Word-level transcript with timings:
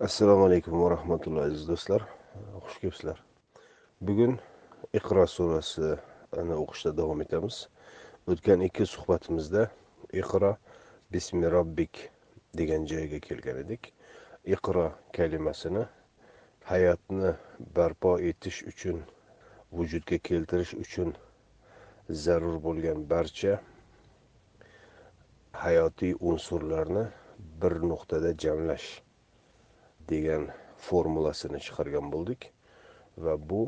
assalomu 0.00 0.44
alaykum 0.44 0.82
va 0.82 0.90
rahmatulloh 0.90 1.42
aziz 1.48 1.68
do'stlar. 1.68 2.02
Xush 2.64 2.80
kelibsizlar. 2.80 3.18
Bugun 4.00 4.34
iqro 4.98 5.22
surasini 5.26 6.56
o'qishda 6.62 6.92
davom 6.98 7.22
etamiz. 7.24 7.56
O'tgan 8.28 8.60
ikki 8.66 8.84
suhbatimizda 8.86 9.62
iqro 10.22 10.50
bismi 11.12 11.48
robbik 11.54 12.10
degan 12.60 12.84
joyga 12.90 13.20
kelgan 13.28 13.62
edik. 13.62 13.88
Iqro 14.44 14.90
kalimasini 15.16 15.86
hayotni 16.72 17.32
barpo 17.76 18.12
etish 18.32 18.60
uchun 18.72 19.00
vujudga 19.72 20.20
keltirish 20.28 20.76
uchun 20.84 21.16
zarur 22.26 22.60
bo'lgan 22.68 23.08
barcha 23.14 23.56
hayotiy 25.64 26.14
unsurlarni 26.20 27.08
bir 27.64 27.80
nuqtada 27.90 28.36
jamlash 28.46 29.05
degan 30.12 30.48
formulasini 30.88 31.60
chiqargan 31.66 32.10
bo'ldik. 32.14 32.50
Va 33.24 33.34
bu 33.50 33.62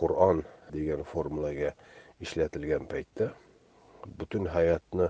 qur'on 0.00 0.42
degan 0.72 1.02
formulaga 1.12 1.70
ishlatilgan 2.24 2.86
paytda 2.92 3.30
butun 4.18 4.46
hayotni 4.56 5.08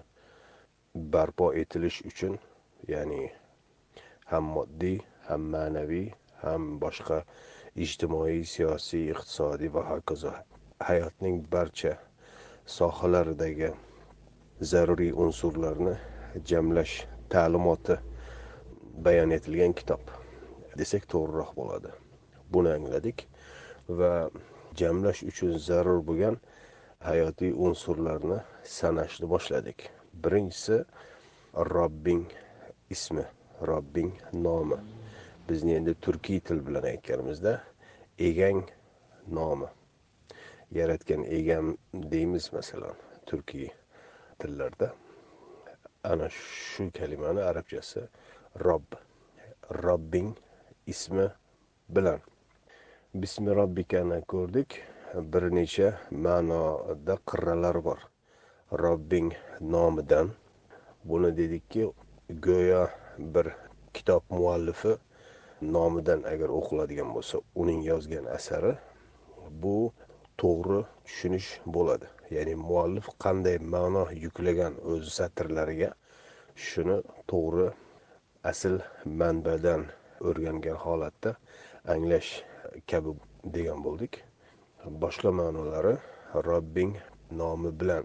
barpo 1.15 1.53
etilish 1.63 2.01
uchun 2.11 2.39
ya'ni 2.89 3.21
ham 4.33 4.45
moddiy 4.57 4.99
ham 5.29 5.43
ma'naviy 5.55 6.09
ham 6.43 6.69
boshqa 6.83 7.19
ijtimoiy 7.87 8.43
siyosiy 8.55 9.11
iqtisodiy 9.15 9.73
va 9.77 9.83
hokazo 9.91 10.33
hayotning 10.89 11.43
barcha 11.55 11.93
sohalaridagi 12.77 13.71
zaruriy 14.73 15.13
unsurlarni 15.25 15.97
jamlash 16.53 16.95
ta'limoti 17.35 17.99
bayon 19.09 19.37
etilgan 19.39 19.75
kitob. 19.81 20.26
Desak 20.79 21.09
to'g'riroq 21.13 21.53
bo'ladi. 21.59 21.91
Buni 22.53 22.71
angladik 22.79 23.27
va 23.89 24.13
jamlash 24.81 25.23
uchun 25.31 25.59
zarur 25.69 26.01
bo'lgan 26.09 26.37
hayotiy 27.09 27.53
unsurlarni 27.67 28.39
sanashni 28.65 29.27
boshladik. 29.35 29.89
Birinchisi 30.23 30.85
robbing 31.73 32.27
ismi 32.91 33.25
robbing 33.71 34.13
nomi. 34.33 34.79
Bizni 35.49 35.75
endi 35.79 35.95
turkiy 35.95 36.41
til 36.41 36.61
bilan 36.67 36.85
aytganimizda 36.93 37.61
egang 38.19 38.63
nomi. 39.39 39.69
Yaratgan 40.75 41.23
egam 41.25 41.77
deymiz 41.95 42.53
masalan 42.53 42.97
turkiy 43.27 43.69
tillarda. 44.39 44.93
Ana 46.05 46.29
shu 46.31 46.91
kalimani 46.99 47.41
arabchasi 47.41 48.09
robb 48.65 48.99
robbing 49.71 50.37
ismi 50.87 51.27
bilan. 51.89 52.21
Bismi 53.15 53.51
robbikani 53.59 54.21
ko'rdik. 54.33 54.71
Bir 55.33 55.45
necha 55.57 55.89
ma'noda 56.11 57.17
qirralar 57.29 57.77
bor. 57.87 57.99
Robbing 58.83 59.33
nomidan. 59.61 60.31
Buni 61.05 61.31
dedikki 61.37 61.83
go'yo 62.47 62.85
bir 63.19 63.47
kitob 63.95 64.23
muallifi 64.31 64.95
nomidan 65.63 66.23
agar 66.33 66.55
o'qiladigan 66.59 67.11
bo'lsa 67.17 67.43
uning 67.63 67.83
yozgan 67.91 68.27
asari 68.39 68.73
bu 69.63 69.77
to'g'ri 70.39 70.81
tushunish 71.05 71.51
bo'ladi. 71.67 72.07
Ya'ni 72.31 72.55
muallif 72.69 73.07
qanday 73.25 73.59
ma'no 73.75 74.07
yuklagan 74.25 74.79
o'z 74.93 75.05
satrlariga 75.19 75.91
shuni 76.69 76.99
to'g'ri 77.31 77.69
asl 78.51 78.75
manbadan 79.21 79.83
o'rgangan 80.21 80.79
holatda 80.85 81.37
anglash 81.95 82.31
kabi 82.91 83.15
degan 83.57 83.83
bo'ldik. 83.87 84.23
Boshqa 85.03 85.31
ma'nolari 85.41 85.95
robbing 86.49 86.97
nomi 87.31 87.71
bilan. 87.81 88.05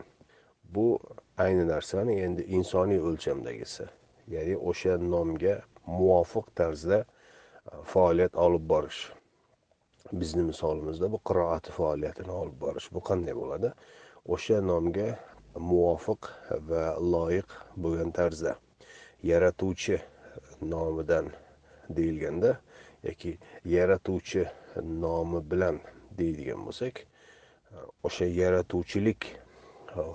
Bu 0.75 0.99
ayni 1.37 1.67
narsani 1.67 2.13
endi 2.25 2.41
insoniy 2.57 2.99
o'lchamdagisi. 3.07 3.85
Ya'ni 4.33 4.55
o'sha 4.57 4.97
nomga 4.97 5.55
muvofiq 5.87 6.45
tarzda 6.55 6.99
e, 7.01 7.05
faoliyat 7.93 8.35
olib 8.35 8.63
borish. 8.73 9.01
Bizni 10.13 10.43
misolimizda 10.43 11.11
bu 11.11 11.19
qiroati 11.29 11.71
faoliyatini 11.71 12.31
olib 12.31 12.57
borish. 12.61 12.87
Bu 12.93 12.99
qanday 13.09 13.35
bo'ladi? 13.41 13.73
O'sha 14.25 14.61
nomga 14.71 15.09
muvofiq 15.69 16.31
va 16.69 16.83
loyiq 17.13 17.49
bo'lgan 17.83 18.11
tarzda. 18.11 18.55
Yaratuvchi 19.23 20.01
nomidan 20.61 21.31
deyilganda 21.97 22.51
yoki 23.03 23.37
yaratuvchi 23.75 24.45
nomi 25.03 25.41
bilan 25.51 25.79
deydigan 26.17 26.65
bo'lsak 26.67 27.05
o'sha 28.07 28.25
yaratuvchilik 28.25 29.21
e, 29.31 29.35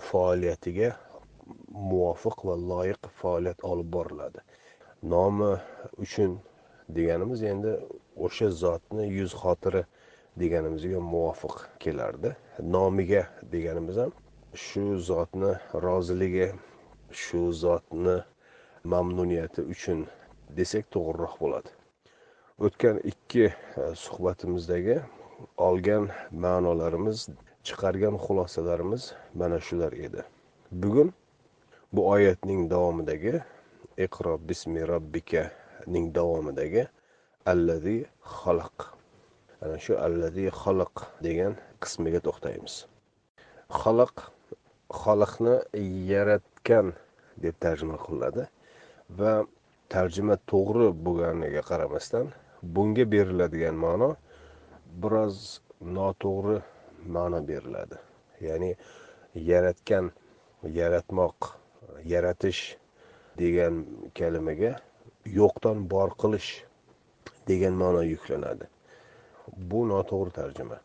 faoliyatiga 0.09 0.91
muvofiq 1.91 2.45
va 2.49 2.57
loyiq 2.71 3.09
faoliyat 3.21 3.65
olib 3.71 3.89
boriladi. 3.97 4.41
Nomi 5.13 5.53
uchun 6.05 6.39
deganimiz 6.99 7.43
endi 7.53 7.73
o'sha 8.29 8.49
zotni 8.63 9.07
yuz 9.19 9.35
xotiri 9.43 9.83
deganimizga 10.43 11.01
muvofiq 11.13 11.57
kelardi. 11.85 12.37
Nomiga 12.77 13.23
deganimiz 13.55 13.97
ham 14.03 14.13
shu 14.67 14.85
zotni 15.11 15.53
roziligi 15.87 16.49
shu 17.23 17.43
zotni 17.63 18.17
mamnuniyati 18.93 19.63
uchun 19.75 20.07
desak 20.59 20.91
to'g'riroq 20.95 21.35
bo'ladi. 21.43 21.71
O'tgan 22.67 23.01
ikki 23.13 23.47
e, 23.51 23.55
suhbatimizdagi 24.05 24.97
olgan 25.69 26.09
ma'nolarimiz 26.45 27.29
chiqargan 27.67 28.17
xulosalarimiz 28.25 29.13
mana 29.35 29.59
shular 29.61 29.93
edi. 29.93 30.23
Bugun 30.83 31.13
bu 31.93 32.09
oyatning 32.15 32.71
davomidagi 32.71 33.35
iqro 34.07 34.35
bismi 34.49 34.83
robbikaning 34.93 36.07
davomidagi 36.19 36.87
allazi 37.53 37.99
xalaq. 38.39 38.77
Ana 39.63 39.77
shu 39.85 39.95
allazi 40.07 40.47
xalaq 40.63 40.95
degan 41.27 41.53
qismiga 41.83 42.21
to'xtaymiz. 42.27 42.75
Xalaq 43.81 44.15
xoliqni 45.03 45.55
yaratgan 46.13 46.95
deb 47.45 47.55
tarjima 47.65 47.97
qilinadi 48.05 48.45
va 49.19 49.33
tarjima 49.93 50.37
to'g'ri 50.51 50.89
bo'lganiga 51.07 51.63
qaramasdan 51.71 52.27
bunga 52.75 53.05
beriladigan 53.15 53.77
ma'no 53.87 54.11
biroz 55.03 55.37
noto'g'ri 55.97 56.59
ma'no 57.17 57.41
beriladi. 57.51 57.97
Ya'ni 58.47 58.71
yaratgan 59.51 60.07
yaratmoq 60.81 61.39
yaratish 62.13 62.63
degan 63.43 63.75
kalimaga 64.19 64.73
yo'qdan 65.39 65.77
bor 65.93 66.11
qilish 66.23 66.51
degan 67.51 67.75
ma'no 67.83 68.03
yuklanadi. 68.15 68.67
Bu 69.71 69.81
noto'g'ri 69.93 70.33
tarjima. 70.41 70.79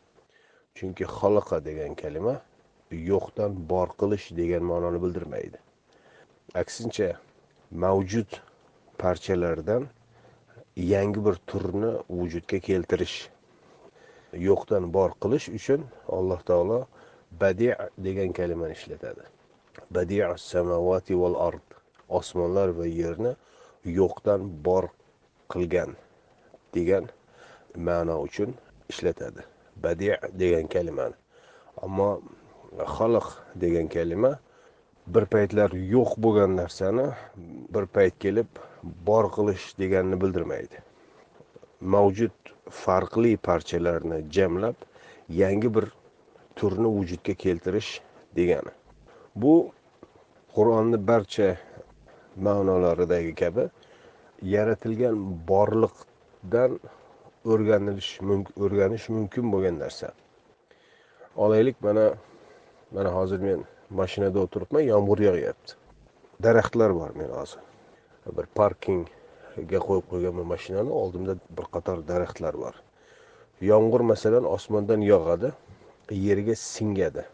Chunki 0.76 1.06
xaliqa 1.18 1.58
degan 1.68 1.94
kalima 2.02 2.36
yo'qdan 3.12 3.52
bor 3.72 3.90
qilish 4.00 4.26
degan 4.40 4.64
ma'noni 4.72 5.00
bildirmaydi. 5.04 5.58
Aksincha 6.62 7.10
mavjud 7.84 8.30
parchalardan 9.02 9.84
yangi 10.94 11.20
bir 11.26 11.36
turni 11.50 11.92
vujudga 12.18 12.60
keltirish 12.68 13.18
yo'qdan 14.48 14.84
bor 14.96 15.10
qilish 15.22 15.48
uchun 15.58 15.82
alloh 16.18 16.40
taolo 16.50 16.80
badi 17.42 17.70
degan 18.06 18.32
kalimani 18.40 18.74
ishlatadi. 18.80 19.24
Badi 19.96 20.18
samavati 20.38 21.14
val 21.22 21.36
ard 21.48 21.68
osmonlar 22.10 22.70
va 22.80 22.86
yerni 22.86 23.34
yo'qdan 24.00 24.42
bor 24.66 24.86
qilgan 25.52 25.92
degan 26.76 27.06
ma'no 27.76 28.16
uchun 28.28 28.50
ishlatadi. 28.92 29.42
Badi 29.84 30.08
degan 30.42 30.68
kalimani. 30.68 31.16
Ammo 31.84 32.22
xalq 32.96 33.28
degan 33.56 33.88
kalima 33.88 34.32
bir 35.16 35.26
paytlar 35.34 35.72
yo'q 35.94 36.12
bo'lgan 36.24 36.54
narsani 36.58 37.06
bir 37.76 37.86
payt 37.96 38.20
kelib 38.24 38.60
bor 39.08 39.26
qilish 39.36 39.66
deganini 39.80 40.22
bildirmaydi. 40.22 40.78
Mavjud 41.82 42.52
farqli 42.84 43.32
parchalarni 43.48 44.20
jamlab 44.38 44.76
yangi 45.42 45.74
bir 45.76 45.86
turni 46.56 46.88
vujudga 46.98 47.34
keltirish 47.44 47.92
degani. 48.36 48.74
Bu 49.36 49.54
qur'onni 50.56 51.08
barcha 51.08 51.50
ma'nolaridagi 52.48 53.36
kabi 53.44 53.68
yaratilgan 54.54 55.16
borliqdan 55.52 56.80
o'rganilish 57.52 58.12
o'rganish 58.64 59.10
mumkin 59.18 59.52
bo'lgan 59.54 59.80
narsa. 59.84 60.14
Olaylik 61.36 61.84
mana 61.84 62.06
mana 62.96 63.10
hozir 63.20 63.40
men 63.40 63.64
mashinada 64.00 64.40
o'tiribman 64.46 64.84
yomg'ir 64.94 65.20
yog'yapti. 65.30 65.76
Daraxtlar 66.44 66.94
bor 67.00 67.12
men 67.20 67.30
hozir. 67.40 67.62
Bir 68.38 68.48
parkingga 68.60 69.80
qo'yib 69.88 70.06
qo'yganman 70.12 70.48
mashinani 70.54 70.92
oldimda 71.02 71.36
bir 71.58 71.68
qator 71.74 71.98
daraxtlar 72.12 72.58
bor. 72.64 72.76
Yomg'ir 73.72 74.02
masalan 74.14 74.46
osmondan 74.56 75.02
yog'adi 75.12 75.52
yerga 76.28 76.56
singadi 76.56 77.26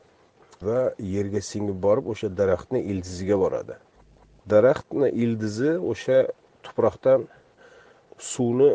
va 0.67 0.79
yerga 1.15 1.41
singib 1.51 1.77
borib 1.85 2.09
o'sha 2.13 2.29
daraxtni 2.39 2.79
ildiziga 2.91 3.37
boradi. 3.43 3.75
Daraxtni 4.53 5.09
ildizi 5.23 5.71
o'sha 5.91 6.17
tuproqdan 6.65 7.27
suvni 8.31 8.71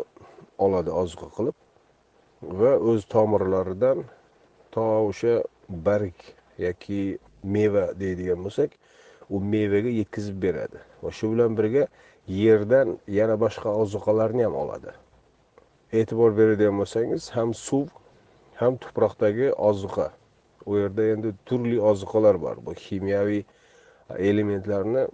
oladi 0.65 0.91
ozuqa 1.01 1.27
qilib 1.35 1.57
va 2.61 2.71
o'z 2.91 3.05
tomirlaridan 3.13 4.03
to 4.73 4.85
o'sha 5.09 5.35
barg 5.87 6.17
yoki 6.65 7.01
meva 7.43 7.85
deydigan 7.99 8.43
bo'lsak 8.45 8.77
u 9.29 9.39
mevaga 9.39 9.89
yetkazib 9.89 10.37
beradi. 10.43 10.79
Va 11.03 11.11
shu 11.11 11.31
bilan 11.33 11.57
birga 11.57 11.87
yerdan 12.27 12.97
yana 13.07 13.35
boshqa 13.43 13.69
ozuqalarni 13.83 14.43
ham 14.47 14.55
oladi. 14.63 14.91
E'tibor 15.99 16.31
beradigan 16.37 16.77
bo'lsangiz 16.81 17.29
ham 17.35 17.53
suv 17.53 17.87
ham 18.61 18.77
tuproqdagi 18.83 19.51
ozuqa. 19.69 20.11
U 20.65 20.77
yerda 20.77 21.03
endi 21.13 21.33
turli 21.45 21.77
ozuqalar 21.81 22.41
bor. 22.41 22.57
Bu 22.65 22.73
kimyoviy 22.73 23.43
elementlarni 24.29 25.07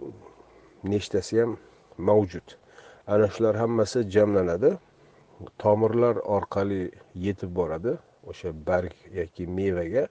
nechtasi 0.84 1.40
ham 1.40 1.56
mavjud. 1.98 2.56
Ana 3.06 3.26
shular 3.34 3.56
hammasi 3.56 4.10
jamlanadi. 4.14 4.70
Tomirlar 5.58 6.16
orqali 6.36 6.90
yetib 7.14 7.50
boradi. 7.58 7.96
O'sha 8.30 8.50
barg 8.66 8.94
yoki 9.18 9.46
mevaga 9.46 10.04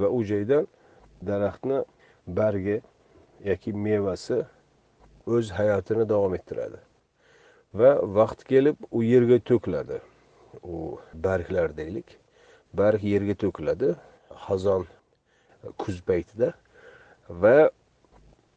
va 0.00 0.08
u 0.16 0.24
joydan 0.30 0.66
daraxtni 1.22 1.84
bargi 2.26 2.80
yoki 3.44 3.72
mevasi 3.72 4.44
o'z 5.26 5.50
hayotini 5.58 6.08
davom 6.08 6.34
ettiradi. 6.34 6.80
Va 7.74 7.90
vaqti 8.18 8.44
kelib 8.52 8.76
u 8.90 9.02
yerga 9.02 9.38
to'kiladi. 9.50 10.00
U 10.62 10.98
barglar 11.14 11.76
deylik. 11.76 12.18
Barg 12.74 13.02
yerga 13.02 13.34
to'kiladi 13.42 13.94
xazon 14.46 14.82
e, 14.86 15.68
kuz 15.78 16.00
paytida 16.08 16.52
va 17.42 17.70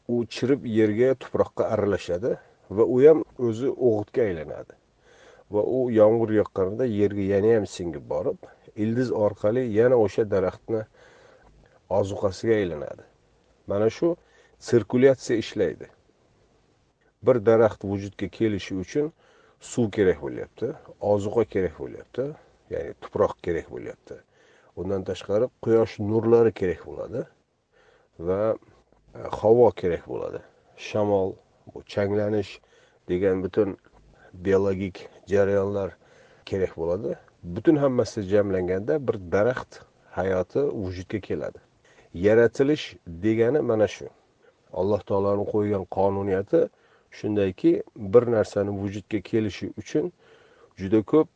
u 0.08 0.26
chirib 0.26 0.66
yerga 0.80 1.14
tuproqqa 1.24 1.70
aralashadi 1.74 2.36
va 2.70 2.84
u 2.84 2.98
ham 3.06 3.24
o'zi 3.48 3.70
o'g'itga 3.88 4.22
aylanadi. 4.28 4.74
Va 5.54 5.62
u 5.78 5.80
yomg'ir 6.00 6.36
yoqqanda 6.42 6.86
yerga 7.00 7.26
yana 7.34 7.56
ham 7.56 7.66
singib 7.78 8.06
borib 8.14 8.40
ildiz 8.84 9.12
orqali 9.26 9.64
yana 9.80 9.96
o'sha 10.06 10.24
daraxtni 10.34 10.82
ozuqasiga 11.90 12.54
aylanadi. 12.54 13.04
Mana 13.68 13.90
shu 13.90 14.18
sirkulyatsiya 14.60 15.40
ishlaydi. 15.40 15.88
Bir 17.24 17.46
daraxt 17.46 17.84
vujudga 17.84 18.28
kelishi 18.28 18.76
uchun 18.76 19.14
suv 19.60 19.92
kerak 19.92 20.22
bo'lyapti 20.22 20.74
ozuqa 21.02 21.44
kerak 21.54 21.80
bo'lyapti 21.80 22.24
ya'ni 22.70 22.94
tuproq 23.02 23.34
kerak 23.44 23.72
bo'lyapti. 23.72 24.16
Undan 24.76 25.04
tashqari 25.04 25.50
quyosh 25.64 26.00
nurlari 26.00 26.52
kerak 26.54 26.86
bo'ladi 26.86 27.22
va 28.20 28.42
e, 28.54 29.22
havo 29.40 29.72
kerak 29.82 30.08
bo'ladi. 30.08 30.40
Shamol 30.78 31.34
bu 31.74 31.84
changlanish 31.94 32.60
degan 33.10 33.44
butun 33.44 33.78
biologik 34.34 35.10
jarayonlar 35.28 35.90
kerak 36.46 36.78
bo'ladi. 36.78 37.16
Butun 37.44 37.76
hammasi 37.76 38.22
jamlanganda 38.22 39.08
bir 39.08 39.16
daraxt 39.32 39.82
hayoti 40.12 40.60
vujudga 40.60 41.20
keladi. 41.20 41.67
Yaratilish 42.26 42.86
degani 43.24 43.60
mana 43.70 43.88
shu. 43.96 44.08
Alloh 44.80 45.02
taoloni 45.10 45.46
qo'ygan 45.54 45.84
qonuniyati 45.98 46.62
shundayki 47.18 47.72
bir 48.14 48.24
narsani 48.36 48.72
vujudga 48.82 49.20
kelishi 49.30 49.66
uchun 49.82 50.06
juda 50.80 51.00
ko'p 51.12 51.28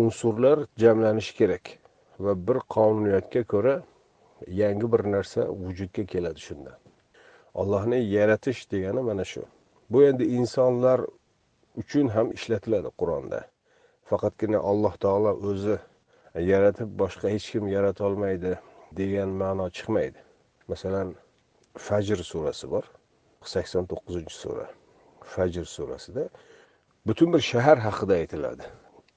unsurlar 0.00 0.58
jamlanishi 0.82 1.32
kerak 1.40 1.64
va 2.24 2.32
bir 2.46 2.58
qonuniyatga 2.76 3.42
ko'ra 3.52 3.74
yangi 4.46 4.92
bir 4.92 5.02
narsa 5.14 5.40
vujudga 5.64 6.04
keladi 6.12 6.40
shunda. 6.40 6.72
Allohni 7.54 7.98
yaratish 8.16 8.70
degani 8.72 9.02
mana 9.02 9.24
shu. 9.24 9.42
Bu 9.90 10.02
endi 10.08 10.24
insonlar 10.24 11.00
uchun 11.76 12.08
ham 12.08 12.32
ishlatiladi 12.32 12.90
qur'onda. 13.00 13.40
Faqatgina 14.04 14.58
alloh 14.70 14.94
taolo 15.04 15.32
o'zi 15.50 15.76
yaratib 16.52 16.88
boshqa 17.02 17.28
hech 17.34 17.46
kim 17.52 17.68
yarata 17.68 18.04
olmaydi. 18.08 18.58
Degan 18.92 19.28
ma'no 19.28 19.66
chiqmaydi. 19.70 20.18
Masalan 20.68 21.14
fajr 21.86 22.18
surasi 22.30 22.66
bor 22.70 22.84
sakson 23.42 23.84
to'qqizinchi 23.90 24.34
sura. 24.42 24.66
Fajr 25.32 25.64
surasida 25.64 26.28
butun 27.06 27.32
bir 27.32 27.40
shahar 27.40 27.78
haqida 27.86 28.14
aytiladi. 28.20 28.64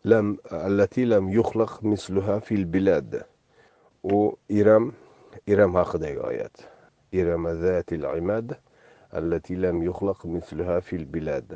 Lam 0.06 0.38
allati 0.68 1.10
lam 1.10 1.30
yuxlaq 1.30 1.74
misluha 1.92 2.40
fil 2.40 2.66
bilad. 2.74 3.12
U 4.04 4.36
iram 4.50 4.94
iram 5.48 5.72
haqidagi 5.76 6.20
oyat. 6.20 6.56
Iramazatil 7.12 8.06
imad 8.18 8.48
allati 9.14 9.62
lam 9.62 9.82
yuxlaq 9.82 10.20
misluha 10.26 10.82
fil 10.82 11.06
bilad. 11.14 11.48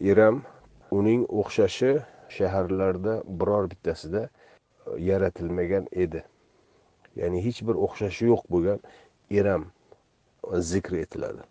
Iram 0.00 0.42
uning 0.90 1.22
o'xshashi 1.40 1.92
shaharlarda 2.36 3.14
biror 3.40 3.64
bittasida 3.70 4.28
yaratilmagan 4.98 5.86
edi. 5.92 6.24
Ya'ni 7.20 7.44
hech 7.46 7.60
bir 7.68 7.76
o'xshashi 7.86 8.28
yo'q 8.32 8.44
bo'lgan 8.54 8.80
eram 9.38 9.66
zikr 10.72 10.94
etiladi. 11.04 11.42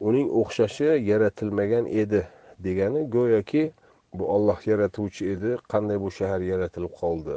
Uning 0.00 0.28
o'xshashi 0.42 0.88
yaratilmagan 1.10 1.86
edi 2.02 2.22
degani 2.66 3.02
go'yoki 3.16 3.64
bu 4.12 4.28
olloh 4.34 4.60
yaratuvchi 4.66 5.30
edi 5.34 5.56
qanday 5.72 6.00
bu 6.04 6.10
shahar 6.18 6.40
yaratilib 6.52 6.94
qoldi 7.02 7.36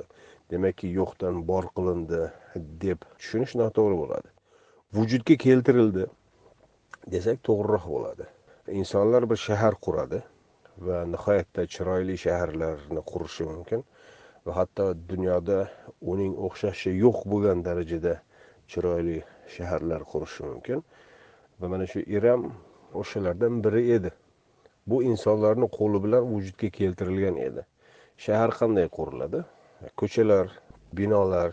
demakki 0.52 0.88
yo'qdan 1.00 1.42
bor 1.50 1.66
qilindi 1.78 2.22
deb 2.86 3.00
tushunish 3.20 3.56
noto'g'ri 3.62 3.98
bo'ladi. 4.02 4.30
Vujudga 4.96 5.36
keltirildi 5.46 6.06
desak 7.14 7.44
to'g'riroq 7.48 7.86
bo'ladi. 7.96 8.26
Insonlar 8.80 9.30
bir 9.32 9.40
shahar 9.48 9.76
quradi 9.86 10.20
va 10.88 11.04
nihoyatda 11.14 11.66
chiroyli 11.76 12.16
shaharlarni 12.26 13.02
qurishi 13.12 13.48
mumkin. 13.52 13.84
Va 14.46 14.52
hatto 14.60 14.86
dunyoda 15.12 15.60
uning 16.12 16.34
o'xshashi 16.48 16.92
yo'q 17.04 17.20
bo'lgan 17.32 17.64
darajada 17.68 18.14
chiroyli 18.72 19.18
shaharlar 19.56 20.02
qurishi 20.12 20.42
mumkin. 20.50 20.80
Va 21.60 21.68
mana 21.72 21.86
shu 21.92 22.00
iram 22.18 22.42
o'shalardan 23.02 23.64
biri 23.66 23.84
edi. 23.98 24.12
Bu 24.90 24.98
insonlarni 25.12 25.68
qo'li 25.78 26.00
bilan 26.06 26.24
vujudga 26.34 26.70
keltirilgan 26.80 27.38
edi. 27.48 27.62
Shahar 28.26 28.52
qanday 28.60 28.88
quriladi? 28.98 29.40
Ko'chalar 30.00 30.46
binolar 30.98 31.52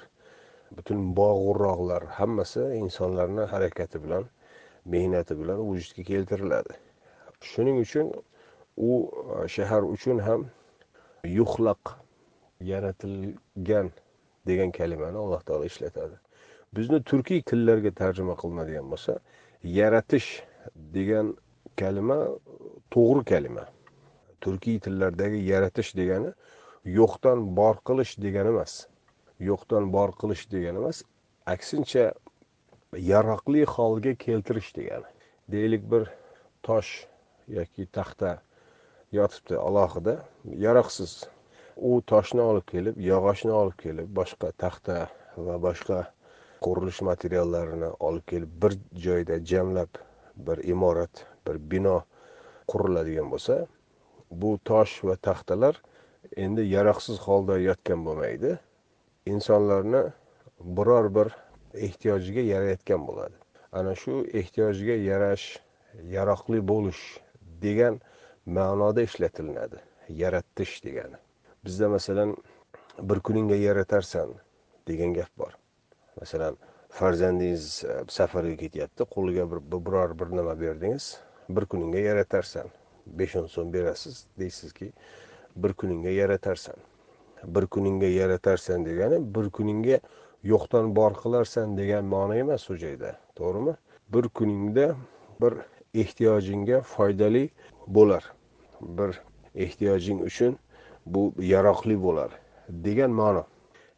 butun 0.76 0.98
bog' 1.18 1.42
o'rog'lar 1.50 2.02
hammasi 2.18 2.62
insonlarni 2.82 3.44
harakati 3.52 4.02
bilan 4.04 4.24
mehnati 4.92 5.38
bilan 5.40 5.58
vujudga 5.68 6.02
keltiriladi. 6.10 6.74
Shuning 7.50 7.76
uchun 7.86 8.06
u 8.76 8.90
shahar 9.56 9.82
uchun 9.94 10.18
ham 10.26 10.40
yuxlaq 11.38 11.82
yaratilgan 12.60 13.90
degan 14.46 14.70
kalimani 14.70 15.16
alloh 15.16 15.40
taolo 15.40 15.64
ishlatadi. 15.64 16.16
Bizni 16.76 17.02
turkiy 17.02 17.42
tillarga 17.42 17.90
tarjima 17.90 18.34
qilinadigan 18.42 18.86
bo'lsa 18.92 19.18
yaratish 19.78 20.28
degan 20.96 21.36
kalima 21.76 22.18
to'g'ri 22.94 23.24
kalima. 23.32 23.64
Turkiy 24.40 24.78
tillardagi 24.84 25.38
yaratish 25.52 25.90
degani 26.00 26.30
yo'qdan 26.98 27.38
bor 27.58 27.76
qilish 27.88 28.12
degani 28.24 28.54
emas. 28.54 28.72
Yo'qdan 29.48 29.92
bor 29.96 30.10
qilish 30.20 30.44
degani 30.54 30.78
emas 30.82 31.02
aksincha 31.54 32.04
yaroqli 33.12 33.64
holga 33.74 34.14
keltirish 34.24 34.70
degani. 34.78 35.08
Deylik 35.52 35.82
bir 35.92 36.02
tosh 36.62 36.92
yoki 37.48 37.86
taxta 37.96 38.30
yotibdi 39.18 39.56
alohida 39.66 40.14
yaroqsiz 40.66 41.12
u 41.88 41.92
toshni 42.12 42.42
olib 42.50 42.66
kelib 42.72 43.00
yog'ochni 43.08 43.52
olib 43.62 43.76
kelib 43.84 44.08
boshqa 44.20 44.52
taxta 44.64 44.96
va 45.48 45.56
boshqa 45.66 45.98
qurilish 46.64 47.00
materiallarini 47.10 47.90
olib 48.08 48.24
kelib 48.32 48.56
bir 48.62 48.76
joyda 49.06 49.38
jamlab 49.52 50.00
bir 50.48 50.64
imorat 50.74 51.26
bir 51.46 51.60
bino 51.74 51.98
quriladigan 52.72 53.30
bo'lsa 53.34 53.56
bu 54.30 54.58
tosh 54.70 55.04
va 55.04 55.16
taxtalar 55.28 55.80
endi 56.44 56.62
yaroqsiz 56.76 57.18
holda 57.26 57.58
yotgan 57.58 58.04
bo'lmaydi. 58.06 58.58
Insonlarni 59.26 60.02
biror 60.78 61.08
bir 61.16 61.32
ehtiyojiga 61.86 62.44
yarayotgan 62.52 63.06
bo'ladi. 63.08 63.36
Ana 63.72 63.94
shu 64.02 64.20
ehtiyojiga 64.40 64.96
yarash 65.10 65.46
yaroqli 66.16 66.60
bo'lish 66.72 67.02
degan 67.64 68.00
ma'noda 68.46 69.02
ishlatilinadi 69.08 69.82
yaratish 70.22 70.74
degani. 70.84 71.18
Bizda 71.64 71.88
masalan 71.88 72.36
bir 72.98 73.20
kuningga 73.20 73.54
yaratarsan 73.54 74.34
degan 74.88 75.14
gap 75.14 75.28
bor. 75.38 75.52
Masalan 76.20 76.56
farzandingiz 76.88 77.84
e, 77.84 78.04
safarga 78.08 78.56
ketyapti 78.56 79.04
qo'liga 79.04 79.50
bir 79.50 79.86
biror 79.86 80.18
bir 80.18 80.30
nima 80.36 80.60
berdingiz 80.60 81.20
bir 81.48 81.64
kuningga 81.64 81.98
yaratarsan 81.98 82.66
besh 83.06 83.36
o'n 83.36 83.46
so'm 83.46 83.72
berasiz 83.72 84.26
deysizki 84.38 84.92
bir 85.56 85.72
kuningga 85.72 86.08
yaratarsan 86.08 86.76
bir 87.44 87.66
kuningga 87.66 88.06
yaratarsan 88.06 88.86
degani 88.86 89.34
bir 89.34 89.50
kuningga 89.50 90.00
yo'qdan 90.42 90.96
bor 90.96 91.12
qilarsan 91.22 91.76
degan 91.78 92.04
ma'no 92.04 92.34
emas 92.34 92.70
u 92.70 92.76
joyda 92.76 93.18
to'g'rimi? 93.36 93.74
Bir 94.14 94.28
kuningda 94.28 94.96
bir 95.42 95.54
ehtiyojingga 95.94 96.80
foydali 96.80 97.50
bo'lar. 97.86 98.24
Bir 98.80 99.20
ehtiyojing 99.54 100.22
uchun 100.22 100.58
bu 101.06 101.34
yaroqli 101.38 101.96
bo'lar 102.02 102.30
degan 102.68 103.10
ma'no. 103.10 103.44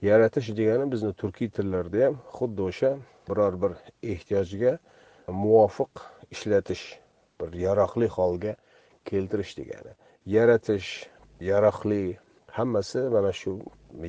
Yaratish 0.02 0.48
degani 0.56 0.92
bizni 0.92 1.12
turkiy 1.20 1.48
tillarda 1.56 2.04
ham 2.06 2.16
xuddi 2.36 2.62
o'sha 2.68 2.90
biror 3.28 3.54
bir 3.62 3.72
ehtiyojga 4.12 4.72
muvofiq 5.42 5.92
ishlatish 6.34 6.84
bir 7.40 7.50
yaroqli 7.66 8.08
holga 8.16 8.56
keltirish 9.04 9.52
degani. 9.58 9.92
Yaratish 10.26 10.90
yaroqli 11.40 12.18
hammasi 12.58 13.00
mana 13.14 13.32
shu 13.32 13.52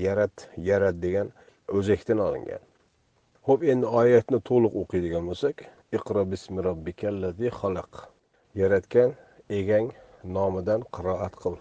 yarat 0.08 0.50
yarat 0.70 0.96
degan 1.06 1.28
o'zakdan 1.78 2.20
olingan. 2.28 2.64
Ho'p 3.48 3.62
endi 3.72 3.86
oyatni 4.02 4.40
to'liq 4.50 4.74
o'qiydigan 4.82 5.24
bo'lsak 5.30 5.66
iqro 5.98 6.24
bismi 6.32 6.64
robbikallazi 6.68 7.50
xalaq. 7.60 7.92
Yaratgan 8.62 9.14
egang 9.60 9.88
nomidan 10.36 10.82
qiroat 10.96 11.36
qil. 11.44 11.56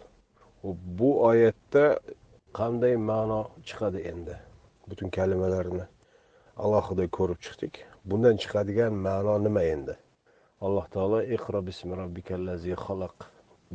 Bu 0.62 1.24
oyatda 1.24 1.84
qanday 2.58 2.96
ma'no 2.96 3.40
chiqadi 3.68 4.00
endi? 4.12 4.36
Butun 4.88 5.08
kalimalarni 5.16 5.84
alohida 6.64 7.04
ko'rib 7.16 7.38
chiqdik. 7.46 7.74
Bundan 8.04 8.36
chiqadigan 8.42 8.92
ma'no 9.06 9.34
nima 9.46 9.62
endi? 9.74 9.94
Alloh 10.66 10.86
taolo 10.94 11.18
iqro 11.36 11.60
bismi 11.68 11.92
robbikallazi 12.02 12.72
xalaq 12.84 13.16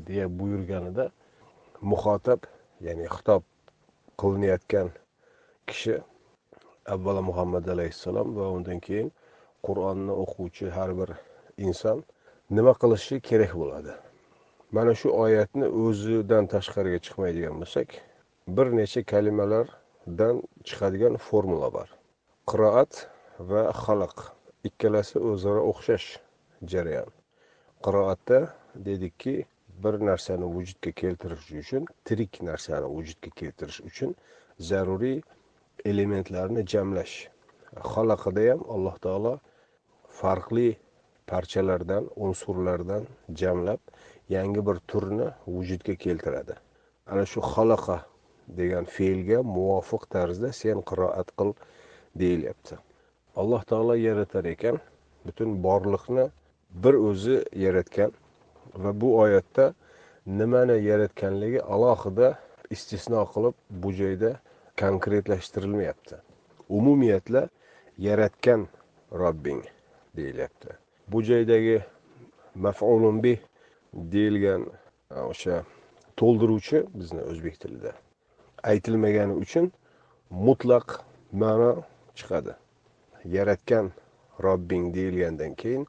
deya 0.08 0.26
buyurganida 0.40 1.06
muxotab 1.92 2.40
ya'ni 2.86 3.06
xitob 3.16 3.44
qilinayotgan 4.22 4.88
kishi 5.68 5.94
avvalo 6.94 7.22
muhammad 7.30 7.66
alayhissalom 7.76 8.28
va 8.38 8.46
undan 8.56 8.80
keyin 8.88 9.10
qur'onni 9.68 10.14
o'quvchi 10.24 10.66
har 10.78 10.92
bir 11.00 11.10
inson 11.68 11.98
nima 12.58 12.74
qilishi 12.82 13.16
kerak 13.30 13.54
bo'ladi? 13.62 13.94
Mana 14.72 14.94
shu 15.00 15.10
oyatni 15.24 15.68
o'zidan 15.84 16.48
tashqariga 16.54 17.00
chiqmaydigan 17.06 17.56
bo'lsak 17.62 17.90
bir 18.56 18.68
necha 18.80 19.02
kalimalardan 19.12 20.42
chiqadigan 20.68 21.16
formula 21.28 21.70
bor. 21.78 21.88
Qiroat 22.50 22.94
va 23.50 23.62
xalq. 23.84 24.18
Ikkalasi 24.70 25.18
o'zaro 25.32 25.62
o'xshash 25.72 26.08
jarayon. 26.72 27.12
Qiroatda 27.86 28.40
dedikki 28.88 29.36
bir 29.84 29.96
narsani 30.10 30.48
vujudga 30.56 30.92
keltirish 31.02 31.52
uchun 31.62 31.84
tirik 32.06 32.42
narsani 32.50 32.88
vujudga 32.96 33.30
keltirish 33.40 33.80
uchun 33.90 34.16
zaruriy 34.70 35.22
elementlarni 35.92 36.62
jamlash. 36.74 37.16
Xalaqida 37.92 38.44
ham 38.52 38.62
alloh 38.76 38.96
taolo 39.06 39.34
farqli 40.20 40.70
parchalardan 41.32 42.04
unsurlardan 42.26 43.04
jamlab 43.40 43.80
yangi 44.30 44.66
bir 44.68 44.78
turni 44.90 45.28
vujudga 45.48 45.96
keltiradi. 45.96 46.56
Ana 47.08 47.26
shu 47.26 47.42
xalaqa 47.54 47.98
degan 48.60 48.86
fe'lga 48.96 49.40
muvofiq 49.56 50.04
tarzda 50.14 50.52
sen 50.62 50.82
qiroat 50.90 51.30
qil 51.38 51.54
deyilyapti. 52.22 52.76
Alloh 53.40 53.62
taolo 53.70 53.96
yaratar 54.08 54.46
ekan 54.54 54.78
butun 55.26 55.50
borliqni 55.64 56.26
bir 56.84 56.96
o'zi 57.10 57.38
yaratgan 57.66 58.12
va 58.84 58.92
bu 59.02 59.10
oyatda 59.24 59.74
nimani 60.40 60.78
yaratganligi 60.90 61.62
alohida 61.74 62.28
istisno 62.76 63.22
qilib 63.34 63.56
bu 63.82 63.92
joyda 64.00 64.32
konkretlashtirilmayapti. 64.82 66.16
Umumiyatla 66.70 67.50
yaratgan 68.08 68.68
robbing 69.22 69.64
deyilyapti. 70.16 70.70
Bu 71.08 71.24
joydagi 71.24 71.78
mafulunbih 72.56 73.38
deyilgan 73.98 74.64
e, 75.12 75.20
o'sha 75.32 75.64
to'ldiruvchi 76.20 76.84
bizni 77.00 77.22
o'zbek 77.32 77.60
tilida 77.62 77.92
aytilmagani 78.72 79.34
uchun 79.44 79.72
mutlaq 80.48 80.88
ma'no 81.32 81.72
chiqadi. 82.18 82.54
Yaratgan 83.36 83.92
robbing 84.44 84.94
deyilgandan 84.96 85.54
keyin 85.62 85.88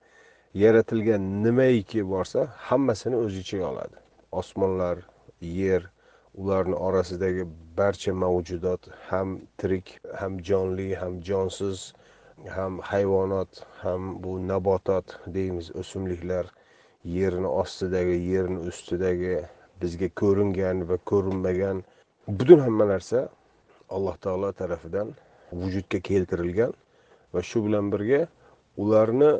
yaratilgan 0.54 1.22
nimaiki 1.44 2.00
borsa 2.12 2.40
hammasini 2.68 3.16
o'z 3.16 3.38
ichiga 3.42 3.66
oladi. 3.72 3.96
Osmonlar 4.32 4.98
yer 5.40 5.82
ularni 6.34 6.76
orasidagi 6.88 7.44
barcha 7.78 8.12
mavjudot 8.22 8.82
ham 9.08 9.28
tirik 9.58 9.86
ham 10.20 10.38
jonli 10.48 10.88
ham 11.00 11.20
jonsiz 11.28 11.92
ham 12.56 12.78
hayvonot 12.90 13.52
ham 13.82 14.02
bu 14.22 14.32
nabotot 14.48 15.06
deymiz 15.34 15.76
o'simliklar 15.80 16.46
yerni 17.04 17.46
ostidagi 17.46 18.16
yerni 18.32 18.58
ustidagi 18.70 19.34
bizga 19.82 20.08
ko'ringan 20.20 20.88
va 20.88 20.96
ko'rinmagan 21.10 21.84
butun 22.38 22.58
hamma 22.66 22.84
narsa 22.94 23.28
alloh 23.96 24.16
taolo 24.24 24.52
tarafidan 24.52 25.08
vujudga 25.52 25.98
keltirilgan 26.08 26.72
va 27.34 27.40
shu 27.42 27.64
bilan 27.66 27.92
birga 27.92 28.20
ularni 28.82 29.30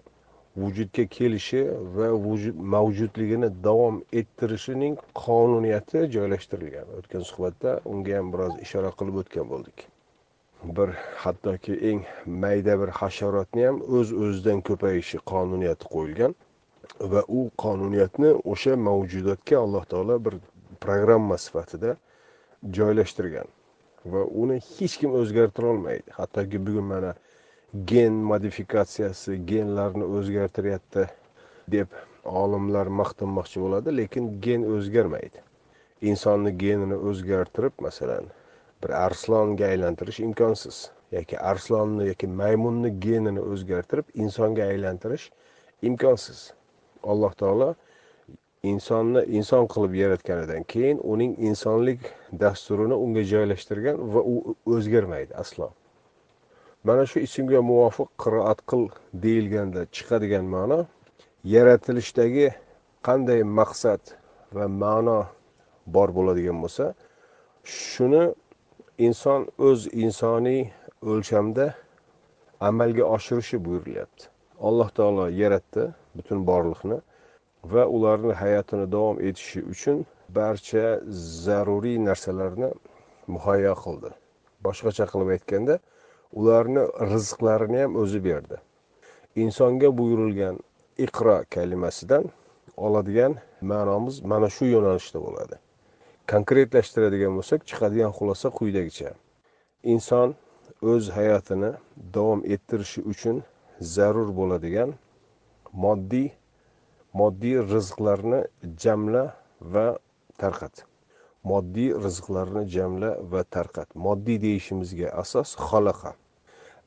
vujudga 0.62 1.04
kelishi 1.16 1.62
va 1.96 2.08
vujud 2.26 2.56
mavjudligini 2.74 3.48
davom 3.66 4.02
ettirishining 4.20 4.96
qonuniyati 5.24 5.98
joylashtirilgan. 6.14 6.86
O'tgan 6.98 7.22
suhbatda 7.30 7.70
unga 7.92 8.16
ham 8.18 8.32
biroz 8.32 8.54
ishora 8.64 8.90
qilib 8.98 9.20
o'tgan 9.22 9.46
bo'ldik. 9.52 9.86
Bir 10.76 10.90
hattoki 11.22 11.74
eng 11.90 12.02
mayda 12.44 12.74
bir 12.80 12.90
hasharotni 13.00 13.66
ham 13.68 13.78
o'z 13.98 14.08
o'zidan 14.22 14.60
ko'payishi 14.68 15.18
qonuniyati 15.32 15.84
qo'yilgan. 15.94 16.34
Va 17.12 17.22
u 17.28 17.50
qonuniyatni 17.62 18.32
o'sha 18.52 18.76
mavjudotga 18.76 19.58
alloh 19.64 19.84
taolo 19.92 20.18
bir 20.24 20.34
programma 20.80 21.38
sifatida 21.38 21.96
joylashtirgan. 22.78 23.48
Va 24.12 24.24
uni 24.42 24.58
hech 24.60 24.98
kim 25.00 25.14
o'zgartira 25.20 25.72
olmaydi. 25.74 26.10
Hattoki 26.18 26.58
bugun 26.66 26.84
mana 26.92 27.14
gen 27.92 28.12
modifikatsiyasi 28.30 29.38
genlarni 29.46 30.04
o'zgartiryapti 30.18 31.06
deb 31.74 31.88
olimlar 32.24 32.86
maqtanmoqchi 33.00 33.60
bo'ladi 33.64 33.96
lekin 34.00 34.40
gen 34.46 34.66
o'zgarmaydi. 34.74 35.42
Insonni 36.10 36.52
genini 36.64 36.96
o'zgartirib 37.10 37.82
masalan 37.86 38.30
bir 38.82 38.90
arslonga 39.06 39.66
aylantirish 39.72 40.20
imkonsiz. 40.20 40.90
Yoki 41.12 41.38
arslonni 41.50 42.08
yoki 42.08 42.26
maymunni 42.40 42.90
genini 43.00 43.40
o'zgartirib 43.40 44.14
insonga 44.14 44.62
aylantirish 44.72 45.30
imkonsiz. 45.82 46.57
Alloh 47.02 47.32
taolo 47.40 47.74
insonni 48.62 49.22
inson 49.38 49.66
qilib 49.72 49.94
yaratganidan 49.94 50.62
keyin 50.72 50.98
uning 51.12 51.32
insonlik 51.48 52.00
dasturini 52.40 52.94
unga 52.94 53.22
joylashtirgan 53.32 53.96
va 54.14 54.20
u 54.32 54.56
o'zgarmaydi 54.66 55.34
aslo. 55.42 55.70
Mana 56.84 57.06
shu 57.06 57.18
ismga 57.26 57.60
muvofiq 57.70 58.08
qiroat 58.22 58.60
qil 58.70 58.82
deyilganda 59.24 59.80
chiqadigan 59.94 60.44
ma'no 60.54 60.80
yaratilishdagi 61.54 62.48
qanday 63.06 63.40
maqsad 63.58 64.02
va 64.56 64.66
ma'no 64.82 65.20
bor 65.94 66.08
bo'ladigan 66.18 66.58
bo'lsa 66.64 66.84
shuni 67.64 68.24
inson 69.06 69.40
o'z 69.68 69.80
insoniy 70.04 70.62
o'lchamda 71.10 71.66
amalga 72.68 73.04
oshirishi 73.16 73.56
buyurilyapti. 73.64 74.24
Alloh 74.60 74.88
taolo 74.98 75.28
yaratdi 75.42 75.84
butun 76.16 76.46
borliqni 76.50 76.98
va 77.72 77.86
ularni 77.96 78.32
hayotini 78.42 78.86
davom 78.94 79.16
etishi 79.28 79.60
uchun 79.72 80.06
barcha 80.38 81.00
zaruriy 81.44 81.98
narsalarni 82.08 82.70
muhayyo 83.34 83.74
qildi. 83.84 84.10
Boshqacha 84.64 85.04
qilib 85.12 85.28
aytganda 85.36 85.78
ularni 86.40 86.82
rizqlarini 87.12 87.78
ham 87.82 87.96
o'zi 88.02 88.20
berdi. 88.28 88.56
Insonga 89.44 89.88
buyurilgan 89.98 90.56
iqro 91.06 91.36
kalimasidan 91.54 92.24
oladigan 92.76 93.32
ma'nomiz 93.70 94.22
mana 94.30 94.48
shu 94.56 94.64
yo'nalishda 94.74 95.18
bo'ladi. 95.26 95.56
Konkretlashtiradigan 96.32 97.32
bo'lsak 97.38 97.60
chiqadigan 97.70 98.12
xulosa 98.18 98.48
quyidagicha. 98.58 99.10
Inson 99.92 100.34
o'z 100.92 101.04
hayotini 101.18 101.70
davom 102.14 102.40
ettirishi 102.54 103.00
uchun 103.12 103.36
zarur 103.80 104.30
bo'ladigan 104.38 104.94
moddiy 105.72 106.28
moddiy 107.14 107.56
rizqlarni 107.72 108.40
jamla 108.82 109.24
va 109.60 109.86
tarqat. 110.38 110.84
Moddiy 111.44 111.94
rizqlarni 112.04 112.66
jamla 112.68 113.10
va 113.32 113.42
tarqat. 113.44 113.94
Moddiy 113.94 114.38
deyishimizga 114.40 115.08
asos 115.22 115.56
xalaqa 115.68 116.12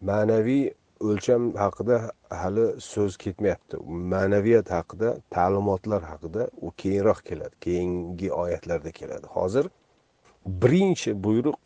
ma'naviy 0.10 0.72
o'lcham 1.02 1.52
haqida 1.64 1.98
hali 2.42 2.66
so'z 2.92 3.18
ketmayapti. 3.24 3.76
Ma'naviyat 4.14 4.68
haqida 4.78 5.10
ta'limotlar 5.36 6.02
haqida 6.12 6.50
u 6.66 6.72
keyinroq 6.82 7.22
keladi 7.30 7.56
keyingi 7.66 8.30
oyatlarda 8.44 8.92
keladi. 9.00 9.28
Hozir 9.38 9.66
birinchi 10.46 11.12
buyruq 11.26 11.64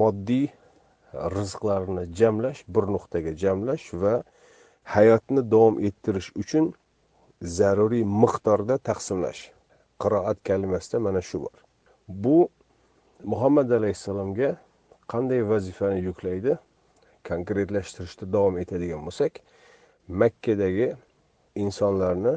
moddiy 0.00 0.46
rizqlarni 1.36 2.04
jamlash 2.18 2.64
bir 2.74 2.84
nuqtaga 2.94 3.32
jamlash 3.42 3.86
va 4.02 4.14
hayotni 4.94 5.42
davom 5.52 5.76
ettirish 5.88 6.30
uchun 6.42 6.72
zaruriy 7.58 8.04
miqdorda 8.22 8.78
taqsimlash. 8.88 9.42
Qiroat 10.02 10.38
kalimasida 10.48 11.00
mana 11.06 11.20
shu 11.28 11.40
bor. 11.44 11.56
Bu 12.08 12.48
muhammad 13.32 13.70
alayhissalomga 13.78 14.50
qanday 15.12 15.42
vazifani 15.50 16.00
yuklaydi? 16.08 16.58
Konkretlashtirishda 17.30 18.24
davom 18.32 18.58
etadigan 18.62 19.02
bo'lsak 19.06 19.40
makkadagi 20.08 20.88
insonlarni 21.64 22.34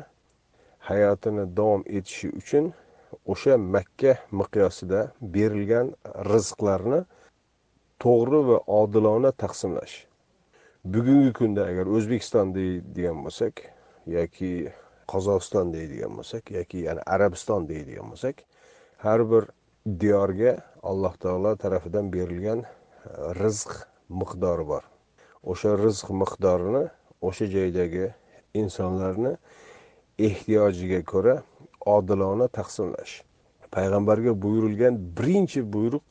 hayotini 0.89 1.45
davom 1.57 1.83
etishi 1.97 2.31
uchun 2.41 2.73
o'sha 3.33 3.57
makka 3.75 4.17
miqyosida 4.41 5.01
berilgan 5.35 5.87
rizqlarni 6.33 7.01
to'g'ri 8.03 8.41
va 8.49 8.57
odilona 8.81 9.31
taqsimlash. 9.43 10.08
Bugungi 10.93 11.33
kunda 11.33 11.65
agar 11.69 11.85
o'zbekiston 11.97 12.49
deydigan 12.55 13.17
bo'lsak 13.25 13.61
yoki 14.09 14.51
qozog'iston 15.11 15.73
deydigan 15.73 16.15
bo'lsak 16.17 16.49
yoki 16.55 16.79
yana 16.87 17.01
arabiston 17.15 17.67
deydigan 17.69 18.07
bo'lsak 18.11 18.41
har 19.05 19.21
bir 19.31 19.43
diyorga 20.03 20.53
alloh 20.91 21.13
taolo 21.23 21.51
tarafidan 21.63 22.09
berilgan 22.13 22.63
e, 22.63 22.69
rizq 23.41 23.71
miqdori 24.21 24.65
bor. 24.71 24.83
O'sha 25.51 25.75
rizq 25.83 26.09
miqdorini 26.21 26.85
o'sha 27.21 27.45
joydagi 27.55 28.07
insonlarni 28.61 29.35
ehtiyojiga 30.29 31.03
ko'ra 31.11 31.35
odilona 31.95 32.47
taqsimlash. 32.59 33.13
Payg'ambarga 33.75 34.33
buyurilgan 34.43 34.97
birinchi 35.17 35.61
buyruq 35.75 36.07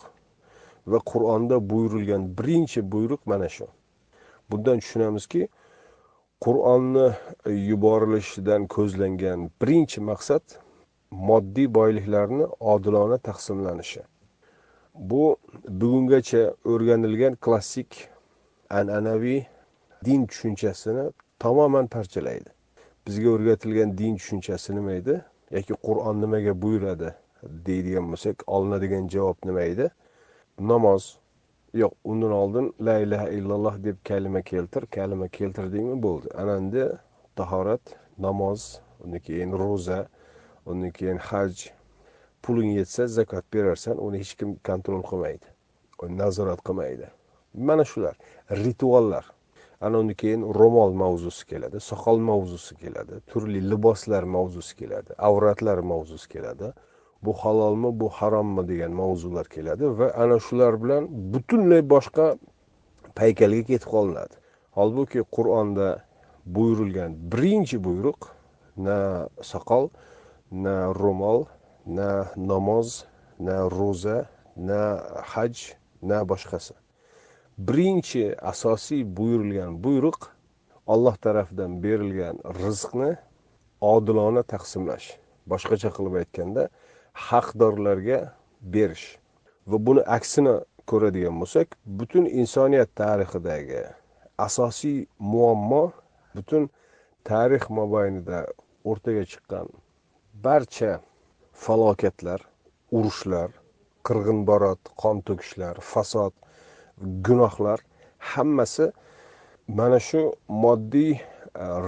va 0.86 0.98
qur'onda 1.12 1.56
buyurilgan 1.70 2.30
birinchi 2.38 2.80
buyruq 2.92 3.26
mana 3.26 3.50
shu. 3.56 3.66
Bundan 4.50 4.78
tushunamizki 4.78 5.48
qur'onni 6.44 7.08
e, 7.46 7.50
yuborilishidan 7.50 8.66
ko'zlangan 8.66 9.50
birinchi 9.62 10.00
maqsad 10.10 10.42
moddiy 11.10 11.74
boyliklarni 11.74 12.46
odilona 12.60 13.18
taqsimlanishi. 13.18 14.02
Bu 14.94 15.36
bugungacha 15.68 16.42
o'rganilgan 16.64 17.34
klassik 17.34 18.08
an'anaviy 18.70 19.42
din 20.04 20.26
tushunchasini 20.26 21.10
tamoman 21.38 21.86
parchalaydi. 21.86 22.50
Bizga 23.06 23.28
o'rgatilgan 23.30 23.98
din 23.98 24.16
tushunchasi 24.16 24.74
nima 24.74 24.92
edi? 24.92 25.20
Yoki 25.50 25.74
qur'on 25.86 26.20
nimaga 26.20 26.62
buyuradi 26.62 27.14
deydigan 27.66 28.10
bo'lsak 28.12 28.42
olinadigan 28.46 29.08
javob 29.08 29.38
nima 29.44 29.62
edi? 29.72 29.90
Namoz 30.60 31.18
yo'q 31.74 31.92
undan 32.04 32.30
oldin 32.32 32.74
la 32.80 32.98
ilaha 32.98 33.28
illalloh 33.28 33.84
deb 33.84 33.96
kalima 34.04 34.42
keltir. 34.42 34.86
Kalima 34.86 35.28
keltirdingmi 35.28 36.02
bo'ldi. 36.02 36.28
Ana 36.34 36.56
endi 36.56 36.88
tahorat 37.36 37.96
namoz 38.18 38.80
undan 39.04 39.20
keyin 39.20 39.52
ro'za 39.52 40.06
undan 40.66 40.90
keyin 40.90 41.16
haj. 41.16 41.70
Puling 42.42 42.76
yetsa 42.78 43.06
zakot 43.06 43.44
berarsan 43.54 43.98
uni 43.98 44.18
hech 44.18 44.34
kim 44.38 44.56
kontrol 44.68 45.02
qilmaydi. 45.02 45.46
Nazorat 46.22 46.60
qilmaydi. 46.68 47.06
Mana 47.54 47.84
shular 47.84 48.16
rituallar. 48.50 49.24
Ana 49.80 49.98
undan 49.98 50.14
keyin 50.14 50.42
ro'mol 50.42 50.92
mavzusi 50.92 51.46
keladi 51.46 51.80
soqol 51.80 52.18
mavzusi 52.30 52.74
keladi 52.82 53.20
turli 53.30 53.60
liboslar 53.70 54.22
mavzusi 54.22 54.76
keladi 54.76 55.14
avratlar 55.18 55.78
mavzusi 55.78 56.28
keladi. 56.28 56.72
Bu 57.24 57.32
halolmi 57.32 57.90
bu 58.00 58.08
harommi 58.08 58.68
degan 58.68 58.92
mavzular 58.92 59.46
keladi 59.54 59.84
va 59.98 60.06
ana 60.22 60.38
shular 60.46 60.74
bilan 60.82 61.02
butunlay 61.32 61.82
boshqa 61.94 62.26
paykalga 63.18 63.62
ketib 63.70 63.88
qolinadi. 63.94 64.34
Holbuki 64.78 65.20
qur'onda 65.36 65.88
buyurilgan 66.54 67.10
birinchi 67.32 67.76
buyruq 67.86 68.20
na 68.86 68.98
soqol 69.50 69.84
na 70.64 70.76
ro'mol 71.02 71.40
na 71.86 72.10
namoz 72.36 72.88
na 73.46 73.56
ro'za 73.78 74.18
na 74.56 74.82
haj 75.32 75.54
na 76.02 76.18
boshqasi. 76.30 76.74
Birinchi 77.66 78.24
asosiy 78.52 79.02
buyurilgan 79.16 79.72
buyruq 79.84 80.20
olloh 80.92 81.16
tarafidan 81.24 81.72
berilgan 81.82 82.36
rizqni 82.62 83.10
odilona 83.92 84.42
taqsimlash. 84.52 85.08
Boshqacha 85.50 85.90
qilib 85.96 86.14
aytganda 86.22 86.68
haqdorlarga 87.26 88.20
berish. 88.74 89.06
Va 89.70 89.76
buni 89.86 90.02
aksini 90.16 90.54
ko'radigan 90.90 91.36
bo'lsak 91.42 91.76
butun 91.98 92.24
insoniyat 92.40 92.90
tarixidagi 93.00 93.82
asosiy 94.46 94.98
muammo 95.32 95.84
butun 96.36 96.62
tarix 97.30 97.64
mobaynida 97.78 98.40
o'rtaga 98.90 99.24
chiqqan 99.32 99.68
barcha 100.46 100.92
falokatlar 101.64 102.40
urushlar 102.98 103.48
qirg'inbarot 104.08 104.82
qon 105.02 105.16
to'kishlar 105.28 105.74
fasod 105.92 106.34
gunohlar 107.28 107.78
hammasi 108.32 108.86
mana 109.78 109.98
shu 110.08 110.22
moddiy 110.64 111.12
e, 111.14 111.20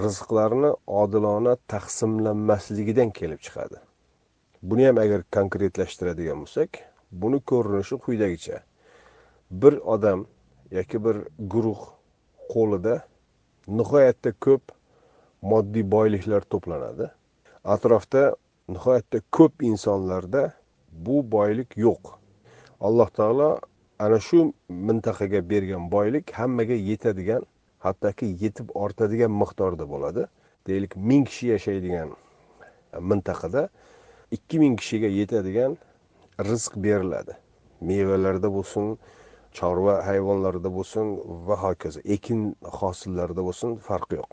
rizqlarni 0.02 0.72
odilona 1.02 1.54
taqsimlanmasligidan 1.72 3.10
kelib 3.18 3.40
chiqadi. 3.46 3.78
Buni 4.62 4.86
ham 4.86 4.98
agar 4.98 5.24
konkretlashtiradigan 5.36 6.44
bo'lsak 6.44 6.82
buni 7.22 7.40
ko'rinishi 7.50 7.96
quyidagicha. 8.04 8.60
Bir 9.50 9.74
odam 9.94 10.26
yoki 10.70 11.04
bir 11.04 11.16
guruh 11.52 11.80
qo'lida 12.52 13.00
nihoyatda 13.68 14.32
ko'p 14.46 14.62
moddiy 15.42 15.84
boyliklar 15.96 16.46
to'planadi. 16.52 17.10
Atrofda 17.64 18.36
nihoyatda 18.68 19.20
ko'p 19.36 19.62
insonlarda 19.70 20.52
bu 20.92 21.16
boylik 21.32 21.76
yo'q. 21.76 22.14
Alloh 22.80 23.08
taolo 23.18 23.50
ana 23.98 24.20
shu 24.20 24.52
mintaqaga 24.68 25.40
bergan 25.50 25.90
boylik 25.90 26.32
hammaga 26.38 26.76
yetadigan 26.90 27.42
hattoki 27.78 28.26
yetib 28.42 28.68
ortadigan 28.74 29.32
miqdorda 29.42 29.88
bo'ladi. 29.88 30.26
Deylik 30.66 30.96
ming 30.96 31.24
kishi 31.28 31.46
yashaydigan 31.54 32.10
mintaqada 33.00 33.68
ikki 34.30 34.58
ming 34.62 34.76
kishiga 34.80 35.08
yetadigan 35.20 35.78
rizq 36.50 36.76
beriladi. 36.84 37.34
Mevalarda 37.80 38.48
bo'lsin 38.56 38.98
chorva 39.58 39.94
hayvonlarida 40.06 40.70
bo'lsin 40.78 41.06
va 41.46 41.56
hokazo 41.64 42.00
ekin 42.16 42.40
hosillarida 42.80 43.42
bo'lsin 43.48 43.76
farqi 43.88 44.20
yo'q. 44.20 44.30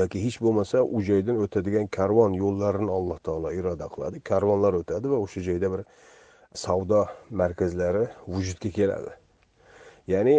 Yoki 0.00 0.24
hech 0.24 0.38
bo'lmasa 0.44 0.82
u 0.96 1.02
joydan 1.08 1.36
o'tadigan 1.44 1.86
karvon 1.96 2.32
yo'llarini 2.42 2.90
alloh 2.98 3.18
taolo 3.26 3.52
iroda 3.58 3.86
qiladi. 3.94 4.20
Karvonlar 4.30 4.72
o'tadi 4.80 5.10
va 5.12 5.18
o'sha 5.24 5.40
joyda 5.48 5.72
bir 5.74 5.82
savdo 6.64 7.06
markazlari 7.30 8.04
vujudga 8.28 8.70
keladi. 8.78 9.12
Ya'ni 10.12 10.36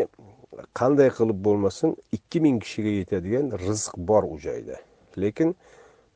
qanday 0.79 1.09
qilib 1.17 1.39
bo'lmasin 1.47 1.95
ikki 2.17 2.39
ming 2.45 2.57
kishiga 2.63 2.91
yetadigan 2.99 3.45
rizq 3.65 3.93
bor 4.09 4.23
u 4.33 4.37
joyda. 4.47 4.77
Lekin 5.17 5.55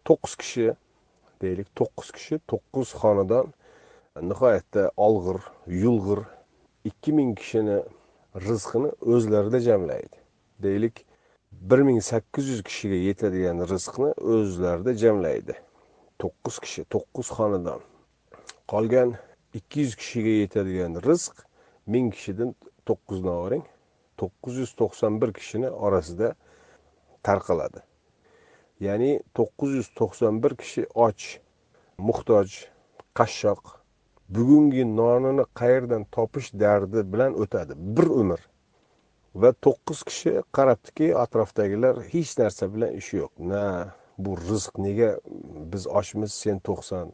to'qqiz 0.07 0.35
kishi 0.41 0.65
deylik 1.41 1.69
to'qqiz 1.80 2.10
kishi 2.17 2.39
to'qqiz 2.52 2.93
xonadon 3.02 3.54
nihoyatda 4.30 4.84
olg'ir 5.08 5.39
yulg'ir 5.84 6.21
ikki 6.89 7.12
ming 7.19 7.36
kishini 7.39 7.78
rizqini 8.47 8.89
o'zlarida 9.13 9.60
jamlaydi. 9.69 10.17
Deylik 10.63 11.06
bir 11.52 11.80
ming 11.88 12.02
sakkiz 12.12 12.50
yuz 12.54 12.62
kishiga 12.69 13.00
yetadigan 13.10 13.58
rizqni 13.71 14.12
o'zlarida 14.34 14.93
jamlaydi. 15.04 15.56
To'qqiz 16.21 16.60
kishi 16.65 16.82
to'qqiz 16.93 17.28
xonadon 17.38 17.82
qolgan 18.71 19.15
ikki 19.60 19.80
yuz 19.86 19.95
kishiga 20.02 20.34
yetadigan 20.43 21.02
rizq 21.08 21.36
ming 21.93 22.13
kishidan 22.15 22.56
to'qqizni 22.88 23.34
oling 23.45 23.65
to'qqiz 24.21 24.56
yuz 24.63 24.71
to'qson 24.82 25.21
bir 25.21 25.34
kishini 25.39 25.69
orasida 25.69 26.34
tarqaladi. 27.23 27.87
Ya'ni 28.85 29.11
to'qqiz 29.37 29.71
yuz 29.79 29.89
to'qson 29.99 30.43
bir 30.43 30.53
kishi 30.61 30.83
och 31.05 31.21
muhtoj 32.07 32.49
qashshoq 33.17 33.63
bugungi 34.29 34.83
nonini 34.99 35.45
qayerdan 35.59 36.03
topish 36.11 36.49
dardi 36.53 37.01
bilan 37.13 37.33
o'tadi. 37.41 37.73
Bir 37.95 38.07
umr. 38.21 38.39
Va 39.41 39.51
to'qqiz 39.65 40.03
kishi 40.09 40.33
qarabdiki 40.57 41.07
atrofdagilar 41.23 41.95
hech 42.11 42.31
narsa 42.41 42.65
bilan 42.73 42.91
ishi 42.99 43.17
yo'q. 43.21 43.33
Na 43.51 43.63
bu 44.17 44.35
rizq 44.49 44.73
nega 44.85 45.09
biz 45.71 45.87
ochmiz 45.99 46.31
sen 46.43 46.59
to'qson 46.67 47.13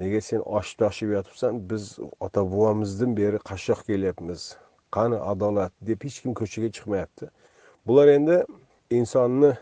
nega 0.00 0.20
sen 0.28 0.40
osh 0.58 0.74
toshib 0.80 1.10
yotibsan 1.16 1.52
biz 1.70 1.84
ota 2.20 2.42
bobomizdan 2.52 3.16
beri 3.20 3.38
qashshoq 3.48 3.80
kelyapmiz 3.88 4.42
qani 4.96 5.18
adolat 5.32 5.72
deb 5.88 5.98
hech 6.06 6.18
kim 6.22 6.32
ko'chaga 6.40 6.68
chiqmayapti. 6.76 7.26
Bular 7.86 8.08
endi 8.16 8.36
insonni 8.98 9.52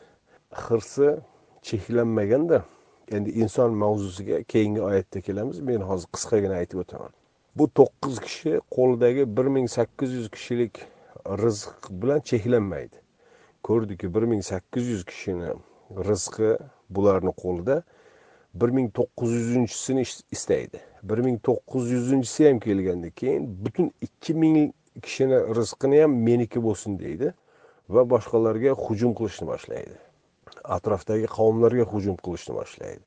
hirsi 0.65 1.09
cheklanmaganda 1.69 2.65
endi 3.17 3.31
inson 3.43 3.71
mavzusiga 3.83 4.43
keyingi 4.43 4.83
oyatda 4.83 5.21
kelamiz. 5.21 5.61
Men 5.61 5.81
hozir 5.91 6.09
qisqagina 6.15 6.55
aytib 6.63 6.79
o'taman. 6.85 7.13
Bu 7.57 7.69
to'qqiz 7.79 8.21
kishi 8.27 8.53
qo'lidagi 8.77 9.37
bir 9.37 9.47
ming 9.57 9.69
sakkiz 9.71 10.13
yuz 10.19 10.29
kishilik 10.37 10.75
rizq 11.45 11.91
bilan 11.91 12.21
cheklanmaydi. 12.21 12.97
Ko'rdiki 13.63 14.15
bir 14.15 14.23
ming 14.31 14.43
sakkiz 14.45 14.89
yuz 14.89 15.05
kishini 15.05 15.51
rizqi 16.09 16.51
bularni 16.91 17.33
qo'lida 17.43 17.83
bir 18.55 18.69
ming 18.69 18.89
to'qqiz 18.99 19.31
yuzinchisini 19.41 20.03
istaydi. 20.37 20.79
Bir 21.03 21.19
ming 21.19 21.39
to'qqiz 21.49 21.91
yuzinchisi 21.91 22.49
ham 22.49 22.59
kelgandan 22.59 23.11
keyin 23.11 23.45
butun 23.65 23.93
ikki 24.01 24.35
ming 24.35 24.73
kishini 25.03 25.39
rizqini 25.59 26.01
ham 26.03 26.13
meniki 26.29 26.63
bo'lsin 26.63 26.99
deydi 26.99 27.35
va 27.89 28.03
boshqalarga 28.11 28.71
hujum 28.85 29.15
qilishni 29.19 29.47
boshlaydi. 29.53 29.97
Atrofdagi 30.77 31.29
qavmlarga 31.37 31.85
hujum 31.93 32.17
qilishni 32.25 32.55
boshlaydi. 32.61 33.03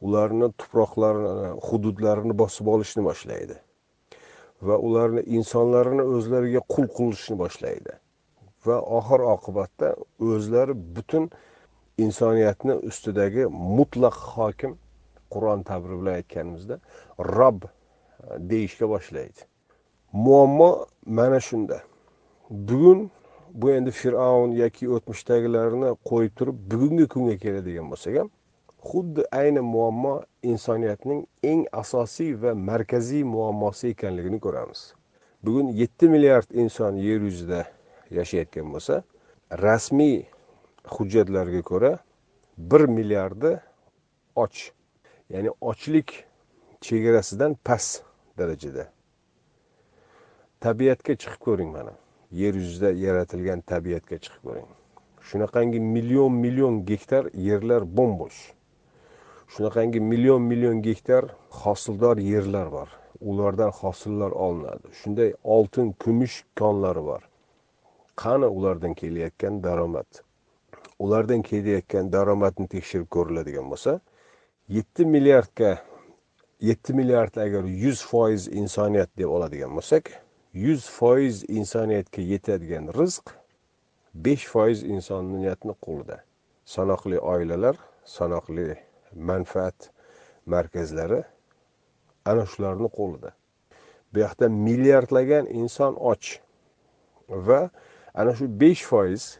Ularni 0.00 0.52
tuproqlarini 0.60 1.50
hududlarini 1.68 2.34
bosib 2.42 2.66
olishni 2.74 3.04
boshlaydi. 3.04 3.56
Va 4.62 4.76
ularni 4.78 5.22
insonlarini 5.38 6.04
o'zlariga 6.16 6.62
qul 6.74 6.86
qilishni 6.98 7.36
boshlaydi. 7.42 7.96
Va 8.66 8.78
oxir 8.98 9.24
oqibatda 9.34 9.94
o'zlari 10.30 10.74
butun 10.96 11.30
insoniyatni 11.98 12.74
ustidagi 12.90 13.46
mutlaq 13.78 14.16
hokim 14.34 14.78
qur'on 15.34 15.62
ta'biri 15.68 16.00
bilan 16.00 16.14
aytganimizda 16.20 16.80
rob 17.18 17.64
e, 17.64 17.70
deyishga 18.50 18.88
boshlaydi. 18.94 19.40
Muammo 20.12 20.86
mana 21.06 21.40
shunda. 21.40 21.82
Bugun 22.50 23.10
bu 23.52 23.70
endi 23.70 23.90
fir'avn 23.90 24.52
yoki 24.62 24.88
o'tmishdagilarni 24.96 25.94
qo'yib 26.10 26.32
turib 26.38 26.56
bugungi 26.70 27.06
kunga 27.14 27.36
keladigan 27.44 27.90
bo'lsak 27.92 28.18
ham 28.20 28.30
xuddi 28.90 29.22
ayni 29.40 29.60
muammo 29.60 30.14
insoniyatning 30.42 31.26
eng 31.42 31.62
asosiy 31.72 32.32
va 32.42 32.54
markaziy 32.54 33.24
muammosi 33.24 33.88
ekanligini 33.94 34.40
ko'ramiz. 34.40 34.80
Bugun 35.44 35.68
yetti 35.80 36.08
milliard 36.08 36.48
inson 36.50 36.96
yer 36.96 37.20
yuzida 37.20 37.64
yashayotgan 38.10 38.72
bo'lsa 38.74 39.02
rasmiy 39.64 40.18
hujjatlarga 40.94 41.62
ko'ra 41.62 41.92
bir 42.58 42.82
milliardi 42.96 43.60
och 44.36 44.56
ya'ni 45.30 45.50
ochlik 45.60 46.24
chegarasidan 46.80 47.56
past 47.64 48.02
darajada. 48.38 48.84
Tabiatga 50.60 51.12
chiqib 51.14 51.40
ko'ring 51.46 51.70
mana. 51.72 51.92
Yer 52.30 52.54
yuzida 52.54 52.90
yaratilgan 52.90 53.60
tabiatga 53.60 54.18
chiqib 54.24 54.42
ko'ring. 54.48 54.68
Shunaqangi 55.28 55.80
million 55.80 56.32
million 56.32 56.84
gektar 56.90 57.24
yerlar 57.48 57.82
bo'mbo'sh. 57.96 58.40
Shunaqangi 59.54 60.00
million 60.00 60.42
million 60.42 60.82
gektar 60.82 61.24
hosildor 61.62 62.16
yerlar 62.18 62.72
bor. 62.72 62.88
Ulardan 63.20 63.70
hosillar 63.80 64.30
olinadi. 64.30 64.86
Shunday 65.00 65.34
oltin 65.44 65.92
kumush 65.92 66.44
konlari 66.58 67.02
bor. 67.10 67.22
Qani 68.16 68.46
ulardan 68.46 68.94
kelayotgan 68.94 69.62
daromad? 69.62 70.10
Ulardan 70.98 71.42
kelayotgan 71.42 72.12
daromadni 72.12 72.66
tekshirib 72.68 73.08
ko'riladigan 73.16 73.66
bo'lsa 73.72 74.00
yetti 74.68 75.04
milliardga 75.04 75.78
yetti 76.60 76.94
milliard 76.94 77.36
agar 77.36 77.64
yuz 77.64 78.02
foiz 78.10 78.48
insoniyat 78.48 79.10
deb 79.18 79.28
oladigan 79.36 79.76
bo'lsak 79.78 80.10
yuz 80.54 80.88
foiz 80.90 81.44
insoniyatga 81.48 82.22
yetadigan 82.22 82.88
rizq 82.98 83.30
besh 84.14 84.46
foiz 84.46 84.82
insoniyatni 84.82 85.74
qo'lida 85.86 86.24
sanoqli 86.64 87.18
oilalar 87.18 87.76
sanoqli 88.04 88.76
manfaat 89.14 89.90
markazlari 90.46 91.22
ana 92.24 92.46
shularni 92.46 92.88
qo'lida 92.98 93.30
bu 94.14 94.18
yoqda 94.24 94.48
milliardlagan 94.48 95.46
inson 95.46 95.94
och 95.94 96.24
va 97.28 97.70
ana 98.14 98.34
shu 98.34 98.60
besh 98.60 98.82
foiz 98.90 99.38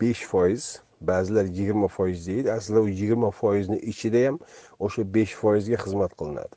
besh 0.00 0.22
foiz 0.30 0.82
ba'zilar 1.00 1.44
yigirma 1.44 1.88
foiz 1.88 2.26
deydi 2.26 2.52
aslida 2.52 2.80
u 2.80 2.88
yigirma 2.88 3.30
foizni 3.30 3.78
ichida 3.78 4.26
ham 4.26 4.38
o'sha 4.78 5.02
besh 5.14 5.34
foizga 5.34 5.76
xizmat 5.84 6.12
qilinadi. 6.18 6.54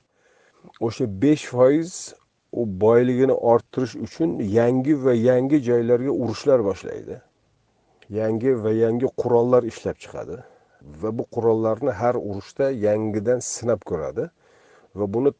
O'sha 0.79 1.05
besh 1.21 1.45
foiz 1.45 2.13
u 2.51 2.65
boyligini 2.83 3.33
orttirish 3.33 3.95
uchun 4.05 4.39
yangi 4.39 4.93
va 5.03 5.13
yangi 5.13 5.57
joylarga 5.67 6.11
urushlar 6.11 6.63
boshlaydi. 6.69 7.21
Yangi 8.19 8.51
va 8.63 8.71
yangi 8.83 9.07
qurollar 9.21 9.63
ishlab 9.71 9.97
chiqadi 10.03 10.37
va 11.01 11.09
bu 11.17 11.23
qurollarni 11.35 11.91
har 12.01 12.15
urushda 12.15 12.71
yangidan 12.87 13.39
sinab 13.39 13.81
ko'radi 13.89 14.29
va 14.95 15.05
buni 15.13 15.31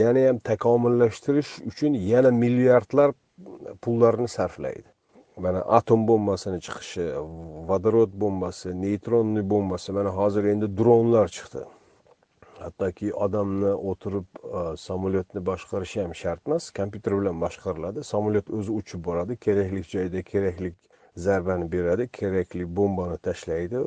yana 0.00 0.28
ham 0.28 0.38
takomillashtirish 0.50 1.52
uchun 1.70 1.92
yana 2.12 2.30
milliardlar 2.42 3.10
pullarni 3.82 4.28
sarflaydi. 4.28 4.88
Mana 5.44 5.60
atom 5.78 6.00
bombasini 6.08 6.58
chiqishi 6.66 7.04
vodorod 7.68 8.12
bombasi 8.22 8.68
neytronniy 8.84 9.44
bombasi 9.52 9.92
mana 9.98 10.10
hozir 10.18 10.44
endi 10.52 10.66
dronlar 10.78 11.26
chiqdi. 11.36 11.62
Hattoki 12.64 13.12
odamni 13.26 13.70
o'tirib 13.90 14.26
e, 14.42 14.62
samolyotni 14.86 15.42
boshqarishi 15.50 16.02
ham 16.02 16.14
shart 16.22 16.48
emas 16.48 16.70
kompyuter 16.78 17.16
bilan 17.20 17.40
boshqariladi. 17.44 18.04
Samolyot 18.12 18.50
o'zi 18.58 18.74
uchib 18.80 19.04
boradi 19.08 19.36
kerakli 19.46 19.82
joyda 19.94 20.22
kerakli 20.32 20.72
zarbani 21.26 21.72
beradi 21.72 22.08
kerakli 22.20 22.64
bombani 22.76 23.18
tashlaydi 23.28 23.82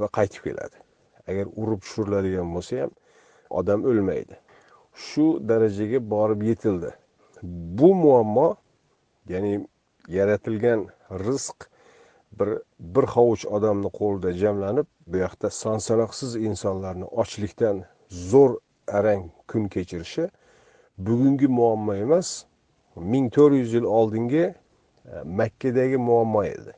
va 0.00 0.08
qaytib 0.18 0.42
keladi. 0.48 0.82
Agar 1.30 1.46
urib 1.62 1.80
tushiriladigan 1.84 2.54
bo'lsa 2.56 2.82
ham 2.82 2.92
odam 3.60 3.86
o'lmaydi. 3.90 4.40
Shu 5.06 5.26
darajaga 5.50 6.00
borib 6.14 6.42
yetildi. 6.50 6.90
Bu 7.78 7.94
muammo 7.94 8.48
ya'ni 9.28 9.54
yaratilgan 10.08 10.86
rizq 11.26 11.68
bir 12.38 12.50
bir 12.96 13.06
hovuch 13.14 13.44
odamni 13.56 13.90
qo'lida 13.98 14.32
jamlanib 14.42 14.86
bu 15.06 15.16
yoqda 15.24 15.50
son 15.50 15.78
sanoqsiz 15.88 16.36
insonlarni 16.48 17.06
ochlikdan 17.22 17.84
zo'r 18.14 18.58
arang 18.88 19.30
kun 19.48 19.68
kechirishi 19.68 20.28
bugungi 20.98 21.48
muammo 21.48 21.94
emas. 21.94 22.44
Ming 22.96 23.30
to'rt 23.30 23.54
yuz 23.58 23.74
yil 23.74 23.84
oldingi 23.84 24.44
e, 24.46 24.54
makkadagi 25.24 25.98
muammo 25.98 26.44
edi. 26.44 26.72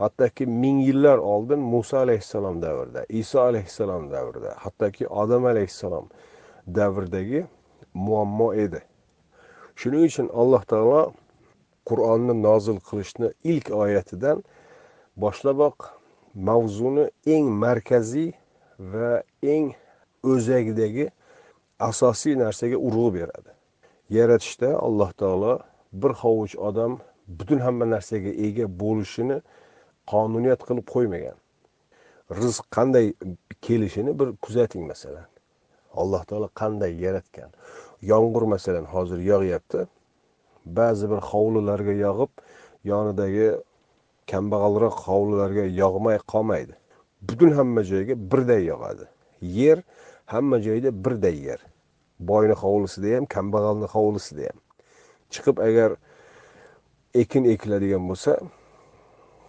Hattoki 0.00 0.46
ming 0.46 0.80
yillar 0.88 1.18
oldin 1.18 1.58
muso 1.58 1.98
alayhissalom 1.98 2.62
davrida 2.62 3.04
iso 3.08 3.40
alayhissalom 3.40 4.10
davrida 4.10 4.54
hattoki 4.64 5.06
odam 5.06 5.44
alayhissalom 5.46 6.08
davridagi 6.66 7.44
muammo 7.94 8.54
edi. 8.54 8.80
Shuning 9.76 10.08
uchun 10.08 10.28
alloh 10.32 10.62
taolo 10.64 11.02
qur'onni 11.88 12.34
nozil 12.42 12.78
qilishni 12.88 13.28
ilk 13.44 13.70
oyatidan 13.70 14.42
boshlaboq 15.22 15.78
mavzuni 16.48 17.04
eng 17.34 17.46
markaziy 17.64 18.30
va 18.78 19.22
eng 19.42 19.74
o'zagidagi 20.22 21.10
asosiy 21.78 22.34
narsaga 22.38 22.76
urg'u 22.76 23.14
beradi. 23.14 23.52
Yaratishda 24.10 24.78
alloh 24.86 25.12
taolo 25.12 25.58
bir 25.92 26.10
hovuch 26.10 26.54
odam 26.68 26.98
butun 27.28 27.58
hamma 27.58 27.86
narsaga 27.94 28.30
ega 28.46 28.66
bo'lishini 28.82 29.38
qonuniyat 30.12 30.60
qilib 30.68 30.86
qo'ymagan. 30.94 31.36
Rizq 32.40 32.64
qanday 32.76 33.06
kelishini 33.66 34.18
bir 34.18 34.28
kuzating 34.44 34.86
masalan. 34.92 35.28
Alloh 35.94 36.22
taolo 36.28 36.48
qanday 36.60 36.92
yaratgan? 37.04 37.50
Yomg'ir 38.02 38.42
masalan 38.54 38.84
hozir 38.84 39.18
yog'yapti. 39.32 39.86
Ba'zi 40.78 41.10
bir 41.10 41.20
hovlilarga 41.30 41.94
yog'ib 42.06 42.32
yonidagi 42.92 43.48
kambag'alroq 44.30 44.96
hovlilarga 45.06 45.64
yog'may 45.82 46.18
qolmaydi. 46.32 46.74
Butun 47.28 47.50
hamma 47.58 47.82
joyga 47.90 48.14
birday 48.30 48.62
yog'adi. 48.72 49.04
Yer 49.40 49.82
hamma 50.26 50.60
joyda 50.60 51.04
birday 51.04 51.36
yer. 51.36 51.60
Boyni 52.20 52.52
hovlisida 52.52 53.16
ham 53.16 53.26
kambag'alni 53.26 53.86
hovlisida 53.86 54.42
ham. 54.48 54.58
Chiqib 55.30 55.58
agar 55.58 55.96
ekin 57.14 57.44
ekiladigan 57.44 58.08
bo'lsa 58.08 58.40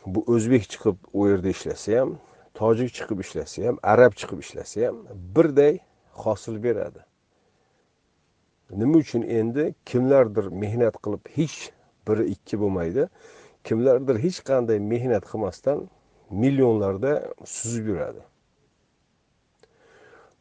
bu 0.05 0.23
o'zbek 0.33 0.63
chiqib 0.71 0.97
u 1.13 1.27
yerda 1.29 1.49
ishlasa 1.49 1.99
ham 1.99 2.09
tojik 2.53 2.89
chiqib 2.97 3.19
ishlasa 3.25 3.67
ham 3.67 3.77
arab 3.83 4.13
chiqib 4.19 4.39
ishlasa 4.39 4.87
ham 4.87 4.97
birday 5.35 5.79
hosil 6.11 6.63
beradi. 6.63 7.01
Nima 8.71 8.97
uchun 8.97 9.21
endi? 9.21 9.75
Kimlardir 9.85 10.45
mehnat 10.63 10.95
qilib 11.03 11.23
hech 11.37 11.57
biri 12.07 12.23
ikki 12.33 12.59
bo'lmaydi. 12.61 13.07
Kimlardir 13.63 14.17
hech 14.25 14.39
qanday 14.49 14.79
mehnat 14.93 15.23
qilmasdan 15.31 15.79
millionlarda 16.29 17.13
suzib 17.45 17.87
yuradi. 17.87 18.21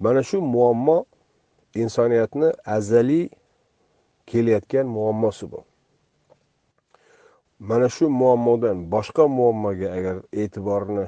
Mana 0.01 0.23
shu 0.23 0.41
muammo 0.41 1.07
insoniyatni 1.75 2.53
azaliy 2.77 3.29
kelayotgan 4.27 4.87
muammosi 4.87 5.53
bu. 5.53 5.65
Mana 7.59 7.89
shu 7.89 8.09
muammodan 8.09 8.91
boshqa 8.93 9.29
muammoga 9.29 9.89
agar 9.99 10.17
e'tiborni 10.33 11.07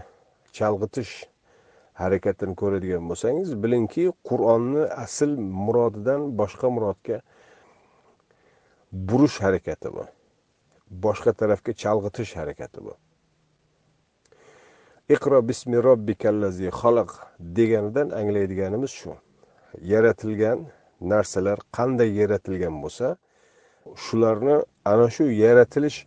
chalg'itish 0.56 1.12
harakatini 2.00 2.54
ko'radigan 2.60 3.04
bo'lsangiz 3.10 3.50
bilingki 3.62 4.04
qur'onni 4.28 4.84
asl 5.04 5.30
murodidan 5.66 6.20
boshqa 6.40 6.70
murodga 6.76 7.20
burish 9.08 9.36
harakati 9.44 9.88
bu. 9.96 10.04
Boshqa 11.04 11.32
tarafga 11.40 11.72
chalg'itish 11.82 12.32
harakati 12.40 12.80
bu. 12.86 12.92
Iqro 15.14 15.48
bismi 15.48 15.78
robbikallazi 15.88 16.68
xalaq 16.80 17.10
deganidan 17.40 18.08
anglaydiganimiz 18.20 18.90
shu. 19.00 19.12
Yaratilgan 19.92 20.58
narsalar 21.00 21.58
qanday 21.76 22.10
yaratilgan 22.20 22.74
bo'lsa 22.82 23.16
shularni 24.04 24.56
ana 24.92 25.06
shu 25.16 25.24
yaratilish 25.44 25.98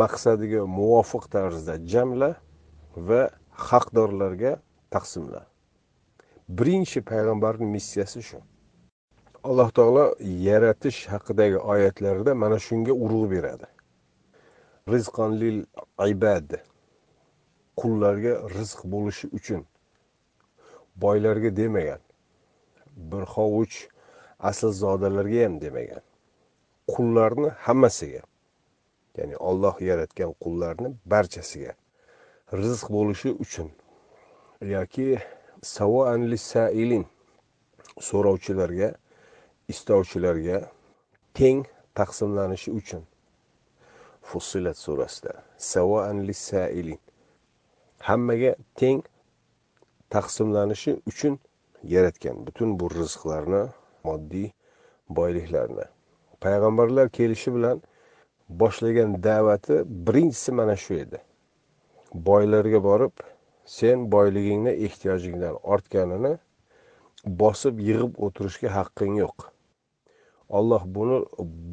maqsadiga 0.00 0.60
muvofiq 0.78 1.24
tarzda 1.34 1.74
jamla 1.92 2.30
va 3.08 3.22
haqdorlarga 3.68 4.52
taqsimla. 4.94 5.40
Birinchi 6.56 7.00
payg'ambarni 7.10 7.66
missiyasi 7.76 8.20
shu. 8.28 8.38
Alloh 9.48 9.68
taolo 9.78 10.04
yaratish 10.48 11.00
haqidagi 11.12 11.58
oyatlarida 11.72 12.32
mana 12.42 12.58
shunga 12.66 12.92
urg'u 13.04 13.26
beradi. 13.34 13.68
Rizqon 14.92 15.30
lil 15.42 15.58
ibad. 16.12 16.48
Qullarga 17.82 18.32
rizq 18.56 18.80
bo'lishi 18.92 19.26
uchun. 19.38 19.62
Boylarga 21.02 21.50
demagan. 21.56 22.02
Bir 23.10 23.24
hovuch 23.34 23.76
aslzodalarga 24.50 25.44
ham 25.44 25.60
demagan. 25.60 26.02
Qullarni 26.94 27.48
hammasiga 27.66 28.22
ya'ni 29.18 29.36
olloh 29.36 29.76
yaratgan 29.90 30.32
qullarni 30.44 30.88
barchasiga 31.12 31.72
rizq 32.62 32.86
bo'lishi 32.96 33.30
uchun 33.44 33.68
yoki 34.74 35.06
sailin 36.50 37.04
so'rovchilarga 38.08 38.88
istovchilarga 39.72 40.58
teng 41.38 41.64
taqsimlanishi 41.98 42.70
uchun. 42.80 43.02
Fussilat 44.28 44.76
surasida 44.84 45.32
savoan 45.58 46.18
lisailin 46.28 47.00
hammaga 48.08 48.54
teng 48.74 49.02
taqsimlanishi 50.10 50.92
uchun 51.06 51.38
yaratgan 51.94 52.46
butun 52.46 52.80
bu 52.80 52.90
rizqlarni 52.90 53.62
moddiy 54.04 54.48
boyliklarni. 55.08 55.84
Payg'ambarlar 56.40 57.08
kelishi 57.08 57.54
bilan 57.54 57.82
boshlagan 58.48 59.22
da'vati 59.22 59.74
birinchisi 60.06 60.52
mana 60.52 60.76
shu 60.76 60.94
edi. 60.94 61.18
Boylarga 62.14 62.80
borib 62.84 63.14
sen 63.64 64.12
boyligingni 64.12 64.72
ehtiyojingdan 64.86 65.54
ortganini 65.62 66.32
bosib 67.26 67.78
yig'ib 67.88 68.18
o'tirishga 68.24 68.68
haqqing 68.78 69.14
yo'q. 69.22 69.38
Olloh 70.48 70.82
buni 70.96 71.18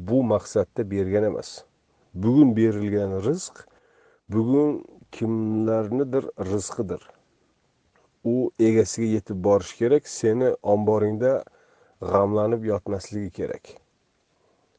bu 0.08 0.22
maqsadda 0.32 0.90
bergan 0.90 1.24
emas. 1.30 1.50
Bugun 2.14 2.56
berilgan 2.56 3.18
rizq 3.26 3.66
bugun 4.28 4.84
kimlarnidir 5.16 6.24
rizqidir. 6.52 7.02
U 8.24 8.34
egasiga 8.68 9.08
yetib 9.16 9.38
borishi 9.44 9.76
kerak 9.82 10.08
seni 10.08 10.48
omboringda 10.74 11.32
g'amlanib 12.12 12.64
yotmasligi 12.72 13.30
kerak. 13.38 13.64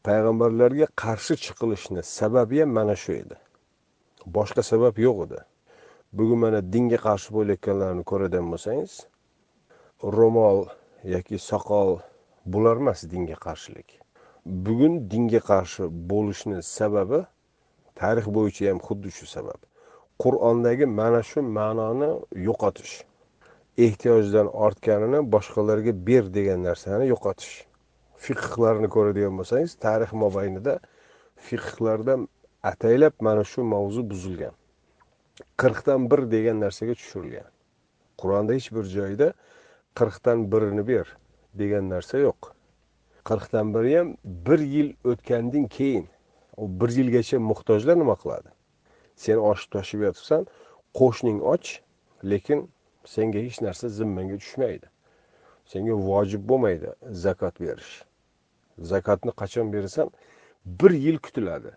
Payg'ambarlarga 0.06 0.88
qarshi 1.04 1.36
chiqilishni 1.46 2.04
sababi 2.18 2.62
ham 2.62 2.72
mana 2.78 2.96
shu 3.04 3.14
edi. 3.22 3.38
Boshqa 4.36 4.64
sabab 4.72 4.98
yo'q 5.06 5.24
edi. 5.26 5.40
Bugun 6.14 6.40
mana 6.46 6.60
dinga 6.74 7.00
qarshi 7.08 7.34
bo'layotganlarni 7.38 8.04
ko'radigan 8.12 8.48
bo'lsangiz 8.54 8.94
ro'mol 10.18 10.66
yoki 11.16 11.38
soqol 11.50 12.00
bular 12.46 12.78
emas 12.84 13.04
dinga 13.12 13.38
qarshilik. 13.46 13.90
Bugun 14.66 14.94
dinga 15.12 15.42
qarshi 15.52 15.84
bo'lishni 16.12 16.64
sababi 16.78 17.20
tarix 18.00 18.26
bo'yicha 18.38 18.70
ham 18.72 18.80
xuddi 18.88 19.10
shu 19.18 19.26
sabab. 19.36 19.60
Qur'ondagi 20.22 20.86
mana 21.00 21.22
shu 21.30 21.42
ma'noni 21.58 22.12
yo'qotish 22.48 22.94
ehtiyojdan 23.86 24.48
ortganini 24.66 25.20
boshqalarga 25.34 25.94
ber 26.08 26.34
degan 26.38 26.64
narsani 26.68 27.06
yo'qotish. 27.14 27.54
Fiqhlarni 28.26 28.90
ko'radigan 28.96 29.34
bo'lsangiz 29.40 29.72
tarix 29.86 30.12
mobaynida 30.24 30.74
fiqhlarda 31.48 32.16
ataylab 32.72 33.16
mana 33.28 33.44
shu 33.52 33.64
mavzu 33.74 34.02
buzilgan. 34.12 34.54
Qirqdan 35.62 36.02
bir 36.12 36.22
degan 36.36 36.58
narsaga 36.66 36.94
tushirilgan. 37.00 37.48
Qur'onda 38.22 38.52
hech 38.58 38.70
bir 38.76 38.86
joyda 38.98 39.28
qirqdan 40.00 40.48
birini 40.52 40.88
ber 40.92 41.08
degan 41.62 41.90
narsa 41.94 42.18
yo'q. 42.28 42.42
Qirqdan 43.30 43.74
biri 43.76 43.98
ham 43.98 44.16
bir 44.48 44.60
yil 44.76 44.90
o'tgandan 45.12 45.66
keyin 45.78 46.06
u 46.58 46.64
bir 46.82 46.90
yilgacha 47.00 47.38
muhtojlar 47.52 47.96
nima 48.04 48.16
qiladi? 48.24 48.50
Sen 49.24 49.38
oshib 49.52 49.70
toshib 49.76 50.02
yotibsan 50.08 50.42
qo'shning 51.00 51.40
och 51.54 51.66
lekin 52.32 52.60
senga 53.14 53.40
hech 53.46 53.62
narsa 53.66 53.90
zimmangga 53.90 54.38
tushmaydi. 54.44 54.88
Senga 55.72 55.96
vojib 56.10 56.44
bo'lmaydi 56.50 56.90
zakot 57.24 57.56
berish. 57.60 57.94
Zakotni 58.92 59.32
qachon 59.42 59.74
berasan? 59.74 60.12
Bir 60.66 60.92
yil 61.06 61.18
kutiladi. 61.26 61.72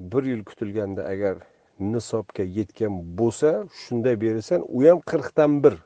Bir 0.00 0.22
yil 0.22 0.44
kutilganda 0.44 1.04
agar 1.04 1.36
nisobga 1.80 2.44
yetgan 2.58 2.94
bo'lsa 3.18 3.50
shunda 3.82 4.20
berasan 4.20 4.60
u 4.68 4.78
ham 4.88 4.98
qirqdan 5.10 5.62
bir. 5.64 5.76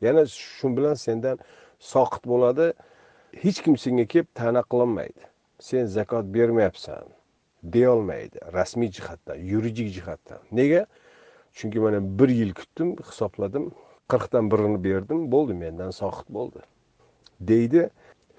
Yana 0.00 0.26
shu 0.26 0.76
bilan 0.76 0.94
sendan 0.94 1.38
soqit 1.92 2.24
bo'ladi. 2.32 2.72
Hech 3.42 3.58
kim 3.64 3.76
senga 3.76 4.04
kelib 4.12 4.28
ta'na 4.34 4.62
qilolmaydi 4.70 5.22
sen 5.58 5.84
zakot 5.86 6.24
bermayapsan. 6.34 7.17
Deyolmaydi. 7.62 8.38
Rasmiy 8.52 8.90
jihatdan 8.90 9.36
yuridik 9.36 9.88
jihatdan. 9.94 10.38
Nega? 10.52 10.86
Chunki 11.52 11.80
mana 11.80 12.18
bir 12.18 12.28
yil 12.28 12.54
kutdim 12.54 12.96
hisobladim 12.96 13.70
qirqdan 14.10 14.50
birini 14.50 14.84
berdim 14.84 15.32
bo'ldi 15.32 15.54
mendan 15.54 15.90
soqit 15.90 16.28
bo'ldi. 16.36 16.60
Deydi 17.40 17.90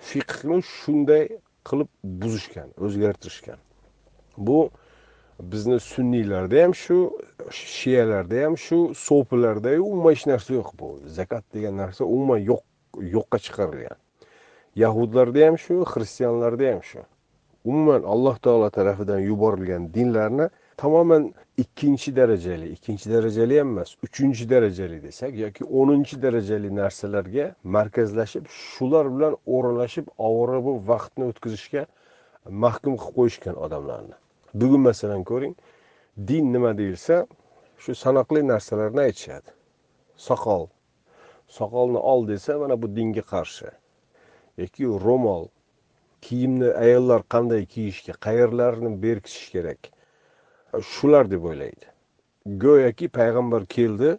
fiqni 0.10 0.62
shunday 0.64 1.26
qilib 1.70 1.90
buzishgan 2.04 2.70
o'zgartirishgan. 2.86 3.60
Bu 4.38 4.70
bizni 5.40 5.80
sunniylarda 5.80 6.64
ham 6.64 6.74
shu 6.84 6.98
shiyalarda 7.52 8.44
ham 8.46 8.58
shu 8.58 8.80
so'pilarda 9.08 9.70
umuman 9.82 10.12
hech 10.16 10.26
narsa 10.32 10.54
yo'q 10.60 10.70
bu. 10.80 10.90
Zakat 11.06 11.44
degan 11.54 11.78
narsa 11.78 12.04
umuman 12.06 12.40
yo'q 12.52 12.62
yo'qqa 13.16 13.38
chiqarilgan. 13.46 13.98
Yahudlarda 14.84 15.46
ham 15.48 15.58
shu 15.66 15.76
xristianlarda 15.94 16.66
ham 16.72 16.84
shu. 16.90 17.02
Umuman 17.70 18.02
alloh 18.14 18.36
taolo 18.46 18.70
tarafidan 18.78 19.20
yuborilgan 19.30 19.84
dinlarni 19.96 20.46
tamoman 20.82 21.24
ikkinchi 21.64 22.16
darajali 22.20 22.68
ikkinchi 22.76 23.08
darajali 23.16 23.60
ham 23.60 23.70
emas 23.74 23.90
uchinchi 24.06 24.50
darajali 24.54 24.98
desak 25.08 25.32
yoki 25.46 25.64
o'ninchi 25.80 26.16
darajali 26.26 26.70
narsalarga 26.82 27.46
markazlashib 27.76 28.46
shular 28.48 29.06
bilan 29.16 29.34
o'ralashib 29.56 30.06
ovora 30.28 30.60
bo'lib 30.66 30.84
vaqtni 30.92 31.24
o'tkazishga 31.32 31.84
mahkum 32.64 32.98
qilib 32.98 33.16
qo'yishgan 33.18 33.56
odamlarni. 33.66 34.16
Bugun 34.54 34.82
masalan 34.90 35.24
ko'ring 35.24 35.56
din 36.28 36.54
nima 36.54 36.72
deyilsa 36.78 37.28
shu 37.78 37.92
sanoqli 38.04 38.42
narsalarni 38.48 39.02
aytishadi. 39.08 39.50
Soqol. 40.28 40.68
Soqolni 41.48 41.98
ol 42.12 42.28
desa 42.28 42.58
mana 42.58 42.82
bu 42.82 42.88
dinga 42.96 43.24
qarshi. 43.34 43.70
Yoki 44.58 44.84
ro'mol. 45.06 45.46
Kiyimni 46.26 46.70
ayollar 46.86 47.22
qanday 47.34 47.66
kiyishga 47.74 48.14
qayerlarini 48.26 48.92
berkitish 49.04 49.50
kerak? 49.54 49.92
Shular 50.94 51.32
deb 51.32 51.44
o'ylaydi. 51.52 51.88
Go'yoki 52.64 53.08
payg'ambar 53.20 53.66
keldi 53.76 54.18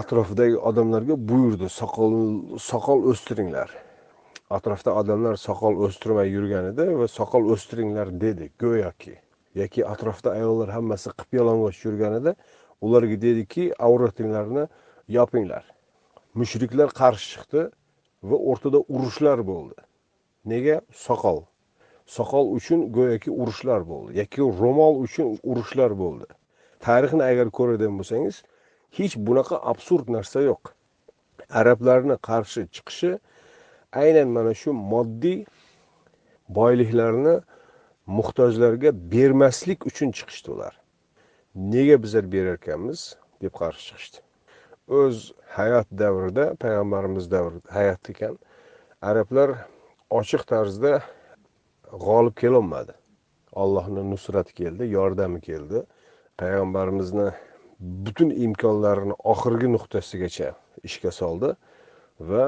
atrofidagi 0.00 0.58
odamlarga 0.70 1.16
buyurdi 1.30 1.68
soqol 1.68 2.14
soqol 2.70 3.06
o'stiringlar. 3.12 3.70
Atrofda 4.50 4.94
odamlar 5.00 5.36
soqol 5.36 5.80
o'stirmay 5.86 6.30
yurgan 6.36 6.70
edi 6.72 6.86
va 7.00 7.08
soqol 7.18 7.50
o'stiringlar 7.54 8.12
dedi 8.20 8.50
go'yoki. 8.64 9.16
Yoki 9.60 9.86
atrofda 9.92 10.32
ayollar 10.38 10.70
hammasi 10.76 11.10
qip 11.18 11.40
yalang'och 11.40 11.84
yurganida 11.86 12.34
ularga 12.80 13.16
dediki 13.26 13.72
avratinglarni 13.88 14.68
yopinglar. 15.18 15.64
Mushriklar 16.34 16.88
qarshi 17.00 17.28
chiqdi 17.34 17.68
va 18.22 18.36
o'rtada 18.50 18.78
urushlar 18.94 19.44
bo'ldi. 19.52 19.87
Nega? 20.52 20.76
Soqol. 21.06 21.40
Soqol 22.16 22.46
uchun 22.58 22.80
go'yoki 22.96 23.30
urushlar 23.40 23.84
bo'ldi 23.90 24.18
yoki 24.20 24.40
ro'mol 24.60 24.94
uchun 25.04 25.38
urushlar 25.50 25.92
bo'ldi. 26.02 26.26
Tarixni 26.86 27.24
agar 27.30 27.50
ko'radigan 27.58 27.94
bo'lsangiz 28.00 28.42
hech 28.98 29.14
bunaqa 29.26 29.56
absurd 29.72 30.06
narsa 30.16 30.44
yo'q. 30.50 30.72
Arablarni 31.60 32.16
qarshi 32.28 32.66
chiqishi 32.74 33.12
aynan 34.02 34.28
mana 34.36 34.52
shu 34.60 34.72
moddiy 34.94 35.38
boyliklarni 36.58 37.36
muhtojlarga 38.18 38.90
bermaslik 39.14 39.86
uchun 39.90 40.12
chiqishdi 40.18 40.48
ular. 40.56 40.74
Nega 41.72 41.96
bizlar 42.02 42.24
berarkanmiz? 42.34 43.00
deb 43.42 43.52
qarshi 43.60 43.82
chiqishdi. 43.88 44.18
O'z 44.98 45.16
hayot 45.56 45.88
davrida 46.02 46.44
payg'ambarimiz 46.62 47.26
davri 47.34 47.60
hayot 47.76 48.10
ekan 48.12 48.38
arablar 49.10 49.50
ochiq 50.10 50.44
tarzda 50.48 51.02
g'olib 52.04 52.34
kelolmadi. 52.40 52.94
Allohni 53.52 54.04
nusrati 54.10 54.54
keldi 54.54 54.88
yordami 54.92 55.40
keldi. 55.40 55.82
Payg'ambarimizni 56.40 57.28
butun 57.80 58.30
imkonlarini 58.30 59.16
oxirgi 59.32 59.68
nuqtasigacha 59.74 60.52
ishga 60.88 61.10
soldi 61.20 61.54
va 62.30 62.44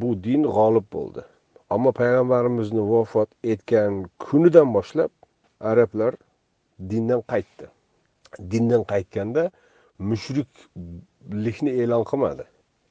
bu 0.00 0.10
din 0.24 0.42
g'olib 0.56 0.86
bo'ldi. 0.96 1.22
Ammo 1.70 1.92
payg'ambarimizni 2.00 2.82
vafot 2.92 3.30
etgan 3.44 4.04
kunidan 4.24 4.74
boshlab 4.74 5.12
arablar 5.60 6.14
dindan 6.90 7.22
qaytdi. 7.32 7.66
Dindan 8.52 8.82
qaytganda 8.92 9.50
mushriklikni 10.10 11.70
e'lon 11.82 12.04
qilmadi 12.10 12.44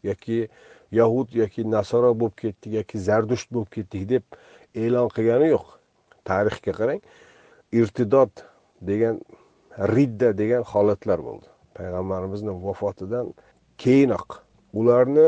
yoki 0.04 0.48
yahud 0.92 1.34
yoki 1.42 1.66
nasoro 1.72 2.14
bo'lib 2.20 2.36
ketdik 2.44 2.74
yoki 2.80 3.00
zardusht 3.08 3.52
bo'lib 3.54 3.72
ketdik 3.76 4.08
deb 4.10 4.24
e'lon 4.76 5.10
qilgani 5.16 5.50
yo'q. 5.56 5.68
Tarixga 6.30 6.74
qarang 6.80 7.02
irtidod 7.80 8.44
degan 8.90 9.22
ridda 9.96 10.34
degan 10.42 10.64
holatlar 10.74 11.20
bo'ldi. 11.28 11.48
Payg'ambarimizni 11.78 12.54
vafotidan 12.66 13.34
keyinoq 13.84 14.40
ularni 14.74 15.28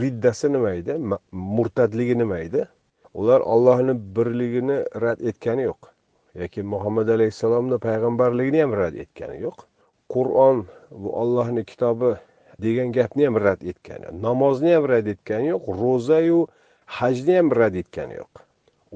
riddasi 0.00 0.52
nima 0.52 0.70
edi? 0.80 0.98
Murtadligi 1.32 2.18
nima 2.18 2.38
edi? 2.46 2.66
Ular 3.14 3.40
ollohni 3.40 3.94
birligini 4.16 4.78
rad 5.02 5.20
etgani 5.30 5.62
yo'q. 5.70 5.90
Yoki 6.40 6.62
muhammad 6.62 7.08
alayhissalomni 7.16 7.78
payg'ambarligini 7.86 8.62
ham 8.62 8.72
rad 8.82 8.94
etgani 9.04 9.40
yo'q. 9.46 9.58
Qur'on 10.14 10.66
bu 10.90 11.08
ollohni 11.22 11.64
kitobi 11.64 12.14
degan 12.62 12.92
gapni 12.96 13.24
ham 13.28 13.36
rad 13.46 13.62
etgani 13.72 14.06
namozni 14.26 14.70
ham 14.76 14.84
rad 14.92 15.06
etgani 15.14 15.46
yo'q 15.54 15.64
ro'zayu 15.82 16.40
hajni 16.98 17.34
ham 17.38 17.48
rad 17.60 17.74
etgani 17.82 18.14
yo'q. 18.20 18.32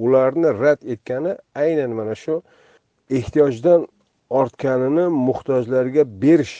Ularni 0.05 0.51
rad 0.63 0.81
etgani 0.95 1.33
aynan 1.55 1.91
mana 1.99 2.15
shu 2.23 2.43
ehtiyojdan 3.19 3.81
ortganini 4.31 5.07
muhtojlarga 5.29 6.03
berish 6.23 6.57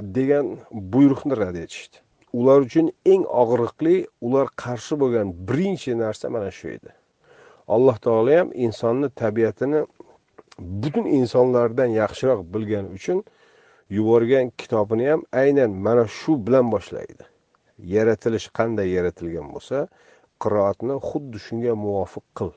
degan 0.00 0.46
buyruqni 0.92 1.34
rad 1.42 1.56
etishdi. 1.64 1.96
Ular 2.38 2.60
uchun 2.66 2.86
eng 3.12 3.24
og'riqli 3.42 3.96
ular 4.26 4.46
qarshi 4.62 4.94
bo'lgan 5.02 5.28
birinchi 5.48 5.92
narsa 6.02 6.30
mana 6.30 6.50
shu 6.58 6.68
edi. 6.76 6.90
Alloh 7.74 7.96
taolo 8.04 8.32
ham 8.38 8.48
insonni 8.66 9.08
tabiatini 9.22 9.80
butun 10.58 11.06
insonlardan 11.18 11.90
yaxshiroq 12.00 12.40
bilgani 12.54 12.88
uchun 12.98 13.18
yuborgan 13.90 14.50
kitobini 14.58 15.08
ham 15.10 15.22
aynan 15.32 15.70
mana 15.70 16.04
shu 16.18 16.46
bilan 16.46 16.72
boshlaydi. 16.74 17.24
Yaratilish 17.94 18.48
qanday 18.58 18.88
yaratilgan 18.96 19.48
bo'lsa 19.54 19.88
qiroatni 20.42 20.96
xuddi 21.08 21.38
shunga 21.46 21.72
muvofiq 21.84 22.26
qil. 22.38 22.50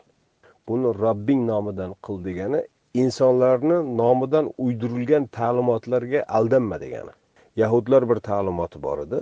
Buni 0.68 0.89
robbing 1.04 1.42
nomidan 1.52 1.92
qil 2.06 2.18
degani 2.28 2.62
insonlarni 3.04 3.78
nomidan 4.02 4.46
uydirilgan 4.65 5.26
ta'limotlarga 5.38 6.22
aldanma 6.38 6.78
degani. 6.86 7.13
Yahudlar 7.62 8.10
bir 8.10 8.20
ta'limoti 8.30 8.84
bor 8.88 8.98
edi 9.06 9.20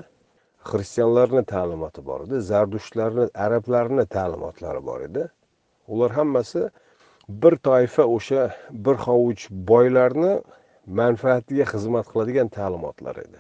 xristianlarni 0.70 1.43
ta'limoti 1.54 2.02
bor 2.10 2.20
edi 2.26 2.41
zardushtlarni 2.52 3.26
arablarni 3.46 4.06
ta'limotlari 4.15 4.82
bor 4.89 5.02
edi. 5.08 5.24
Ular 5.88 6.12
hammasi 6.12 6.70
bir 7.41 7.54
toifa 7.67 8.04
o'sha 8.15 8.41
bir 8.86 8.96
hovuch 9.06 9.43
boylarni 9.72 10.34
manfaatiga 10.88 11.65
xizmat 11.73 12.06
qiladigan 12.12 12.47
ta'limotlar 12.47 13.15
edi. 13.15 13.39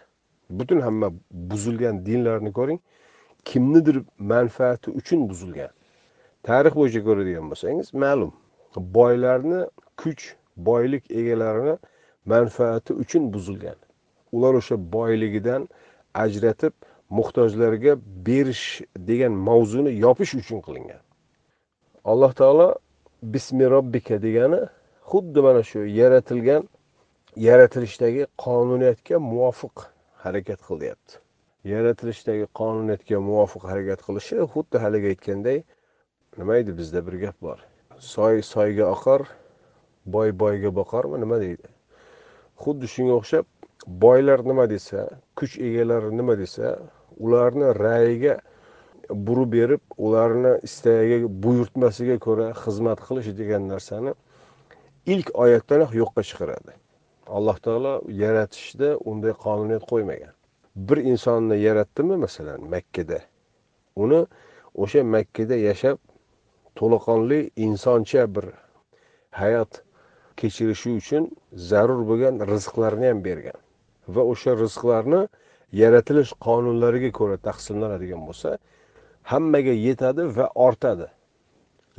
Butun 0.49 0.79
hamma 0.81 1.07
buzilgan 1.31 2.05
dinlarni 2.05 2.51
ko'ring 2.53 2.79
kimnidir 3.45 3.97
manfaati 4.19 4.91
uchun 4.91 5.29
buzilgan. 5.29 5.71
Tarix 6.43 6.73
bo'yicha 6.79 7.01
ko'radigan 7.07 7.45
bo'lsangiz 7.51 7.93
ma'lum 7.93 8.31
boylarni 8.75 9.61
kuch 10.01 10.23
boylik 10.57 11.11
egalarini 11.11 11.77
manfaati 12.25 12.93
uchun 12.93 13.33
buzilgan. 13.33 13.75
Ular 14.31 14.53
o'sha 14.53 14.75
boyligidan 14.95 15.69
ajratib 16.13 16.73
muhtojlarga 17.09 17.93
berish 18.27 18.81
degan 19.09 19.31
mavzuni 19.31 19.91
yopish 20.05 20.33
uchun 20.41 20.59
qilingan. 20.61 21.01
Alloh 22.11 22.33
taolo 22.33 22.75
bismi 23.23 23.65
robbika 23.75 24.21
degani 24.21 24.61
xuddi 25.11 25.39
mana 25.41 25.63
shu 25.63 25.79
yaratilgan 25.99 26.63
yaratilishdagi 27.37 28.25
qonuniyatga 28.41 29.19
muvofiq 29.19 29.85
harakat 30.23 30.61
qilyapti. 30.69 31.19
Yaratilishdagi 31.73 32.47
qonuniyatga 32.59 33.19
muvofiq 33.29 33.63
harakat 33.71 34.01
qilishi 34.07 34.37
xuddi 34.53 34.81
haligi 34.83 35.11
aytganday 35.13 35.59
nima 36.37 36.53
deydi 36.57 36.77
bizda 36.79 37.03
bir 37.07 37.19
gap 37.23 37.37
bor. 37.41 37.59
Soy 37.99 38.41
soyga 38.41 38.85
oqar 38.95 39.21
boy 40.05 40.33
boyga 40.39 40.71
boqarmi 40.79 41.21
nima 41.23 41.37
deydi? 41.43 41.67
Xuddi 42.63 42.89
shunga 42.93 43.19
o'xshab 43.19 43.45
boylar 44.05 44.39
nima 44.49 44.65
desa 44.73 45.05
kuch 45.37 45.59
egalari 45.67 46.09
nima 46.17 46.37
desa 46.41 46.73
ularni 47.19 47.69
ra'yiga 47.83 48.39
burib 49.27 49.53
berib 49.57 49.83
ularni 49.97 50.57
istagiga 50.67 51.29
buyurtmasiga 51.45 52.17
ko'ra 52.25 52.49
xizmat 52.63 52.99
qilish 53.07 53.29
degan 53.39 53.69
narsani 53.73 54.17
ilk 55.13 55.31
oyatdanoq 55.43 55.91
yo'qqa 56.01 56.21
chiqaradi. 56.29 56.73
Alloh 57.37 57.57
taolo 57.65 57.93
yaratishda 58.23 58.89
unday 59.09 59.33
qonuniyat 59.45 59.83
qo'ymagan. 59.91 60.33
Bir 60.87 60.97
insonni 61.11 61.55
yaratdimi 61.67 62.15
masalan 62.25 62.61
makkada 62.73 63.19
uni 64.03 64.21
o'sha 64.83 65.01
makkada 65.15 65.55
yashab 65.69 65.97
to'laqonli 66.79 67.39
insoncha 67.67 68.23
bir 68.35 68.45
hayot 69.41 69.71
kechirishi 70.39 70.89
uchun 71.01 71.23
zarur 71.69 72.01
bo'lgan 72.09 72.35
rizqlarni 72.51 73.07
ham 73.11 73.19
bergan 73.27 73.59
va 74.15 74.21
o'sha 74.31 74.51
rizqlarni 74.63 75.21
yaratilish 75.81 76.31
qonunlariga 76.45 77.11
ko'ra 77.19 77.37
taqsimlanadigan 77.47 78.21
bo'lsa 78.27 78.49
hammaga 79.31 79.73
yetadi 79.87 80.23
va 80.37 80.45
ortadi. 80.67 81.07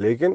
Lekin 0.05 0.33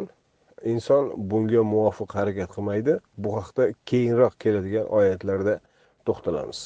inson 0.64 1.12
bunga 1.32 1.64
muvofiq 1.64 2.16
harakat 2.20 2.50
qilmaydi. 2.56 2.94
Bu 3.18 3.36
haqda 3.38 3.64
keyinroq 3.90 4.36
keladigan 4.44 4.88
oyatlarda 4.98 5.60
to'xtalamiz. 6.08 6.60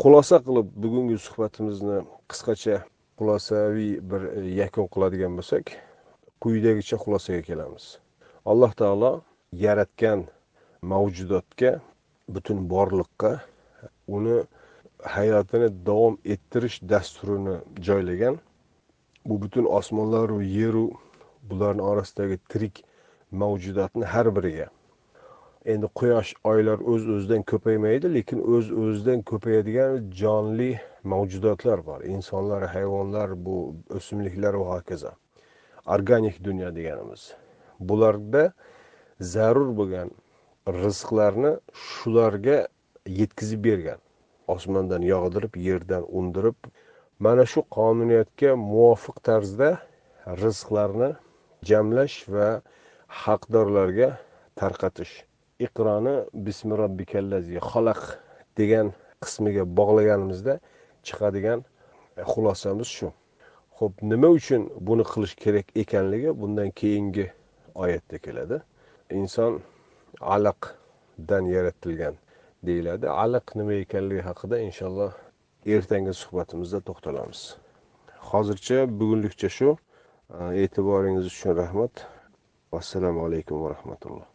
Xulosa 0.00 0.36
qilib 0.46 0.68
bugungi 0.82 1.18
suhbatimizni 1.26 1.98
qisqacha 2.30 2.76
xulosaviy 3.18 3.92
bir 4.10 4.22
e, 4.38 4.40
yakun 4.62 4.86
qiladigan 4.94 5.32
bo'lsak 5.38 5.72
quyidagicha 6.42 6.96
xulosaga 7.04 7.42
kelamiz. 7.50 7.84
Alloh 8.50 8.72
taolo 8.80 9.12
yaratgan 9.64 10.26
mavjudotga 10.92 11.72
butun 12.34 12.58
borliqqa 12.72 13.32
uni 14.16 14.36
hayotini 15.16 15.68
davom 15.86 16.18
ettirish 16.34 16.76
dasturini 16.92 17.56
joylagan. 17.86 18.38
Bu 19.26 19.42
butun 19.42 19.64
osmonlaru 19.78 20.42
yeru 20.42 20.86
bularni 21.50 21.82
orasidagi 21.82 22.38
tirik 22.48 22.84
mavjudotni 23.30 24.04
har 24.04 24.36
biriga. 24.36 24.68
Endi 25.64 25.86
quyosh 26.00 26.32
oylar 26.44 26.78
o'z 26.80 27.02
öz 27.02 27.08
o'zidan 27.14 27.42
ko'paymaydi 27.42 28.14
lekin 28.14 28.38
o'z 28.40 28.70
öz 28.70 28.78
o'zidan 28.82 29.22
ko'payadigan 29.30 30.10
jonli 30.20 30.70
mavjudotlar 31.04 31.86
bor. 31.86 32.00
Insonlar 32.14 32.66
hayvonlar 32.74 33.34
bu 33.46 33.56
o'simliklar 33.96 34.54
va 34.54 34.68
hokazo 34.76 35.12
organik 35.86 36.44
dunyo 36.44 36.74
deganimiz. 36.76 37.34
Bularda 37.80 38.52
zarur 39.20 39.70
bo'lgan 39.76 40.10
rizqlarni 40.82 41.52
shularga 41.72 42.58
yetkazib 43.20 43.64
bergan. 43.64 44.00
Osmondan 44.48 45.02
yog'dirib 45.02 45.56
yerdan 45.68 46.04
undirib. 46.18 46.56
Mana 47.18 47.44
shu 47.52 47.60
qonuniyatga 47.76 48.56
muvofiq 48.56 49.16
tarzda 49.28 49.70
rizqlarni 50.42 51.10
jamlash 51.70 52.16
va 52.34 52.48
haqdorlarga 53.08 54.18
tarqatish. 54.56 55.24
Iqroni 55.66 56.14
bismi 56.46 56.76
robbikallazi 56.78 57.58
xalaq 57.70 58.02
degan 58.60 58.92
qismiga 59.24 59.64
bog'laganimizda 59.78 60.58
chiqadigan 61.06 61.64
e, 62.16 62.22
xulosamiz 62.32 62.88
shu. 62.98 63.08
Ho'p 63.78 64.02
nima 64.02 64.28
uchun 64.38 64.68
buni 64.88 65.04
qilish 65.12 65.34
kerak 65.44 65.72
ekanligi 65.82 66.34
bundan 66.40 66.70
keyingi 66.80 67.26
oyatda 67.74 68.18
keladi. 68.18 68.60
Inson 69.10 69.62
alaqdan 70.20 71.44
yaratilgan 71.56 72.14
deyiladi. 72.66 73.08
Alaq 73.24 73.56
nima 73.60 73.74
ekanligi 73.84 74.22
haqida 74.28 74.60
inshaalloh 74.68 75.12
ertangi 75.74 76.14
suhbatimizda 76.22 76.80
to'xtalamiz. 76.88 77.40
Hozircha 78.30 78.78
bugunlikcha 79.00 79.48
shu. 79.58 79.76
E, 80.38 80.62
e'tiboringiz 80.62 81.26
uchun 81.32 81.56
rahmat. 81.62 82.06
Assalomu 82.72 83.24
alaykum 83.24 83.62
va 83.62 83.68
rahmatulloh. 83.74 84.28